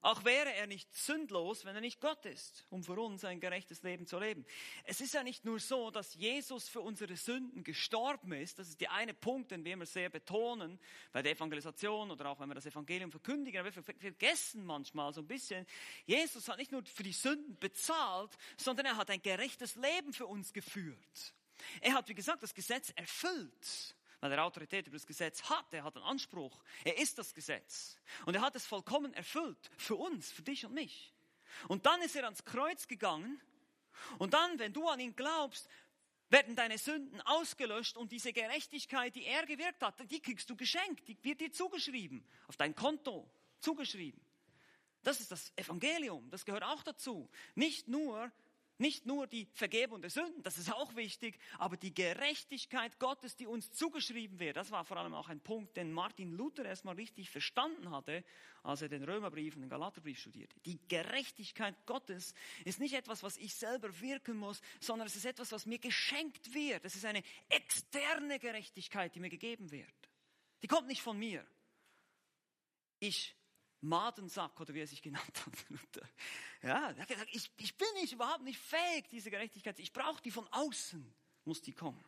[0.03, 3.83] Auch wäre er nicht sündlos, wenn er nicht Gott ist, um für uns ein gerechtes
[3.83, 4.45] Leben zu leben.
[4.83, 8.59] Es ist ja nicht nur so, dass Jesus für unsere Sünden gestorben ist.
[8.59, 10.77] Das ist der eine Punkt, den wir immer sehr betonen
[11.13, 13.61] bei der Evangelisation oder auch wenn wir das Evangelium verkündigen.
[13.61, 15.65] Aber wir vergessen manchmal so ein bisschen,
[16.05, 20.25] Jesus hat nicht nur für die Sünden bezahlt, sondern er hat ein gerechtes Leben für
[20.25, 21.33] uns geführt.
[21.79, 25.65] Er hat, wie gesagt, das Gesetz erfüllt weil er Autorität über das Gesetz hat.
[25.73, 26.63] Er hat einen Anspruch.
[26.85, 27.97] Er ist das Gesetz.
[28.25, 29.69] Und er hat es vollkommen erfüllt.
[29.75, 31.13] Für uns, für dich und mich.
[31.67, 33.41] Und dann ist er ans Kreuz gegangen.
[34.19, 35.67] Und dann, wenn du an ihn glaubst,
[36.29, 41.05] werden deine Sünden ausgelöscht und diese Gerechtigkeit, die er gewirkt hat, die kriegst du geschenkt.
[41.09, 42.25] Die wird dir zugeschrieben.
[42.47, 44.21] Auf dein Konto zugeschrieben.
[45.03, 46.29] Das ist das Evangelium.
[46.31, 47.29] Das gehört auch dazu.
[47.55, 48.31] Nicht nur
[48.83, 53.47] nicht nur die Vergebung der Sünden, das ist auch wichtig, aber die Gerechtigkeit Gottes, die
[53.47, 57.29] uns zugeschrieben wird, das war vor allem auch ein Punkt, den Martin Luther erstmal richtig
[57.29, 58.25] verstanden hatte,
[58.61, 60.59] als er den Römerbrief und den Galaterbrief studierte.
[60.65, 62.33] Die Gerechtigkeit Gottes
[62.65, 66.53] ist nicht etwas, was ich selber wirken muss, sondern es ist etwas, was mir geschenkt
[66.53, 66.83] wird.
[66.83, 69.87] Es ist eine externe Gerechtigkeit, die mir gegeben wird.
[70.61, 71.47] Die kommt nicht von mir.
[72.99, 73.33] Ich
[73.83, 76.07] Madensack oder wie er sich genannt hat, Luther.
[76.61, 79.77] Ja, er hat gesagt, ich, ich bin nicht, überhaupt nicht fähig, diese Gerechtigkeit.
[79.79, 81.13] Ich brauche die von außen,
[81.45, 82.03] muss die kommen.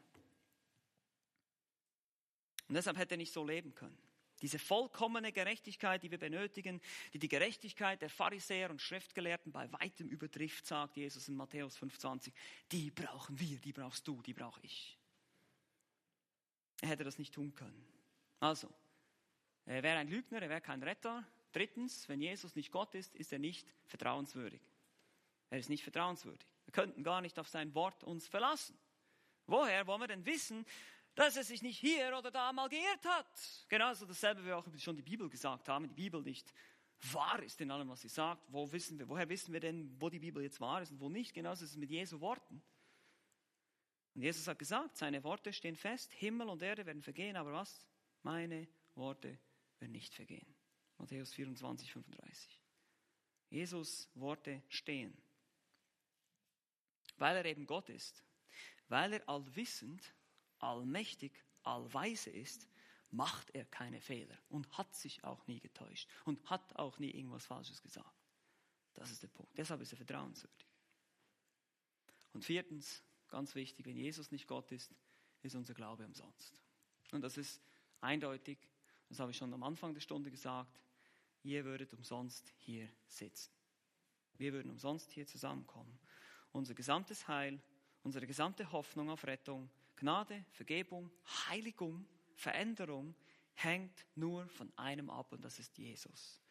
[2.68, 3.98] Und deshalb hätte er nicht so leben können.
[4.42, 6.82] Diese vollkommene Gerechtigkeit, die wir benötigen,
[7.14, 12.34] die die Gerechtigkeit der Pharisäer und Schriftgelehrten bei weitem übertrifft, sagt Jesus in Matthäus 25,
[12.72, 14.98] die brauchen wir, die brauchst du, die brauche ich.
[16.82, 17.86] Er hätte das nicht tun können.
[18.40, 18.70] Also,
[19.66, 23.32] er wäre ein Lügner, er wäre kein Retter, Drittens, wenn Jesus nicht Gott ist, ist
[23.32, 24.62] er nicht vertrauenswürdig.
[25.50, 26.46] Er ist nicht vertrauenswürdig.
[26.66, 28.78] Wir könnten gar nicht auf sein Wort uns verlassen.
[29.48, 30.66] Woher wollen wir denn wissen,
[31.14, 33.66] dass er sich nicht hier oder da mal geirrt hat?
[33.70, 36.54] Genauso dasselbe, wie wir auch schon die Bibel gesagt haben, die Bibel nicht
[37.14, 38.44] wahr ist in allem, was sie sagt.
[38.50, 41.08] Wo wissen wir, woher wissen wir denn, wo die Bibel jetzt wahr ist und wo
[41.08, 41.34] nicht?
[41.34, 42.62] Genauso ist es mit Jesu Worten.
[44.14, 47.86] Und Jesus hat gesagt, seine Worte stehen fest, Himmel und Erde werden vergehen, aber was?
[48.24, 49.40] Meine Worte
[49.80, 50.55] werden nicht vergehen.
[50.98, 52.60] Matthäus 24, 35.
[53.50, 55.16] Jesus Worte stehen.
[57.18, 58.24] Weil er eben Gott ist,
[58.88, 60.14] weil er allwissend,
[60.60, 61.32] allmächtig,
[61.64, 62.68] allweise ist,
[63.12, 67.46] macht er keine Fehler und hat sich auch nie getäuscht und hat auch nie irgendwas
[67.46, 68.26] Falsches gesagt.
[68.94, 69.58] Das ist der Punkt.
[69.58, 70.68] Deshalb ist er vertrauenswürdig.
[72.34, 74.94] Und viertens, ganz wichtig, wenn Jesus nicht Gott ist,
[75.42, 76.62] ist unser Glaube umsonst.
[77.12, 77.62] Und das ist
[78.02, 78.58] eindeutig,
[79.10, 80.80] das habe ich schon am Anfang der Stunde gesagt,
[81.44, 83.52] ihr würdet umsonst hier sitzen.
[84.38, 86.00] Wir würden umsonst hier zusammenkommen.
[86.52, 87.62] Unser gesamtes Heil,
[88.04, 91.12] unsere gesamte Hoffnung auf Rettung, Gnade, Vergebung,
[91.48, 93.16] Heiligung, Veränderung
[93.54, 96.42] hängt nur von einem ab und das ist Jesus.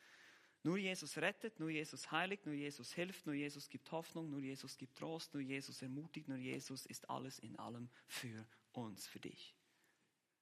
[0.62, 4.78] Nur Jesus rettet, nur Jesus heiligt, nur Jesus hilft, nur Jesus gibt Hoffnung, nur Jesus
[4.78, 9.55] gibt Trost, nur Jesus ermutigt, nur Jesus ist alles in allem für uns, für dich.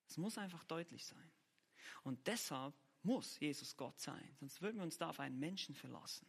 [0.06, 1.30] Es muss einfach deutlich sein.
[2.02, 6.26] Und deshalb muss Jesus Gott sein, sonst würden wir uns da auf einen Menschen verlassen.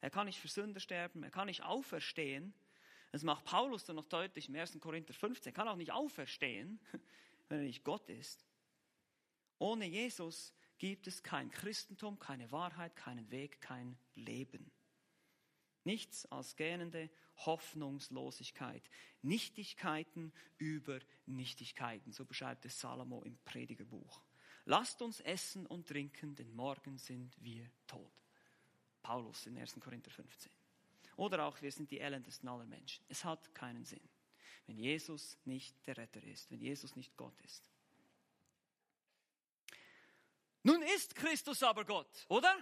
[0.00, 2.54] Er kann nicht für Sünder sterben, er kann nicht auferstehen.
[3.12, 4.78] Das macht Paulus dann noch deutlich im 1.
[4.80, 5.50] Korinther 15.
[5.50, 6.80] Er kann auch nicht auferstehen,
[7.48, 8.46] wenn er nicht Gott ist.
[9.58, 14.72] Ohne Jesus gibt es kein Christentum, keine Wahrheit, keinen Weg, kein Leben.
[15.84, 18.82] Nichts als gähnende Hoffnungslosigkeit.
[19.22, 24.22] Nichtigkeiten über Nichtigkeiten, so beschreibt es Salomo im Predigerbuch.
[24.70, 28.12] Lasst uns essen und trinken, denn morgen sind wir tot.
[29.02, 29.80] Paulus in 1.
[29.80, 30.52] Korinther 15.
[31.16, 33.04] Oder auch, wir sind die elendesten aller Menschen.
[33.08, 34.08] Es hat keinen Sinn,
[34.68, 37.68] wenn Jesus nicht der Retter ist, wenn Jesus nicht Gott ist.
[40.62, 42.56] Nun ist Christus aber Gott, oder?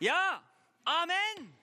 [0.00, 0.12] Ja.
[0.12, 0.50] ja.
[0.84, 1.54] Amen.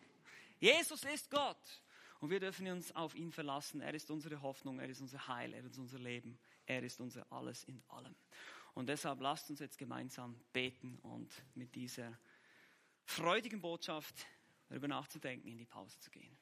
[0.60, 1.84] Jesus ist Gott.
[2.22, 3.82] Und wir dürfen uns auf ihn verlassen.
[3.82, 7.32] Er ist unsere Hoffnung, er ist unser Heil, er ist unser Leben, er ist unser
[7.32, 8.16] Alles in allem.
[8.78, 12.16] Und deshalb lasst uns jetzt gemeinsam beten und mit dieser
[13.06, 14.28] freudigen Botschaft
[14.70, 16.38] darüber nachzudenken, in die Pause zu gehen.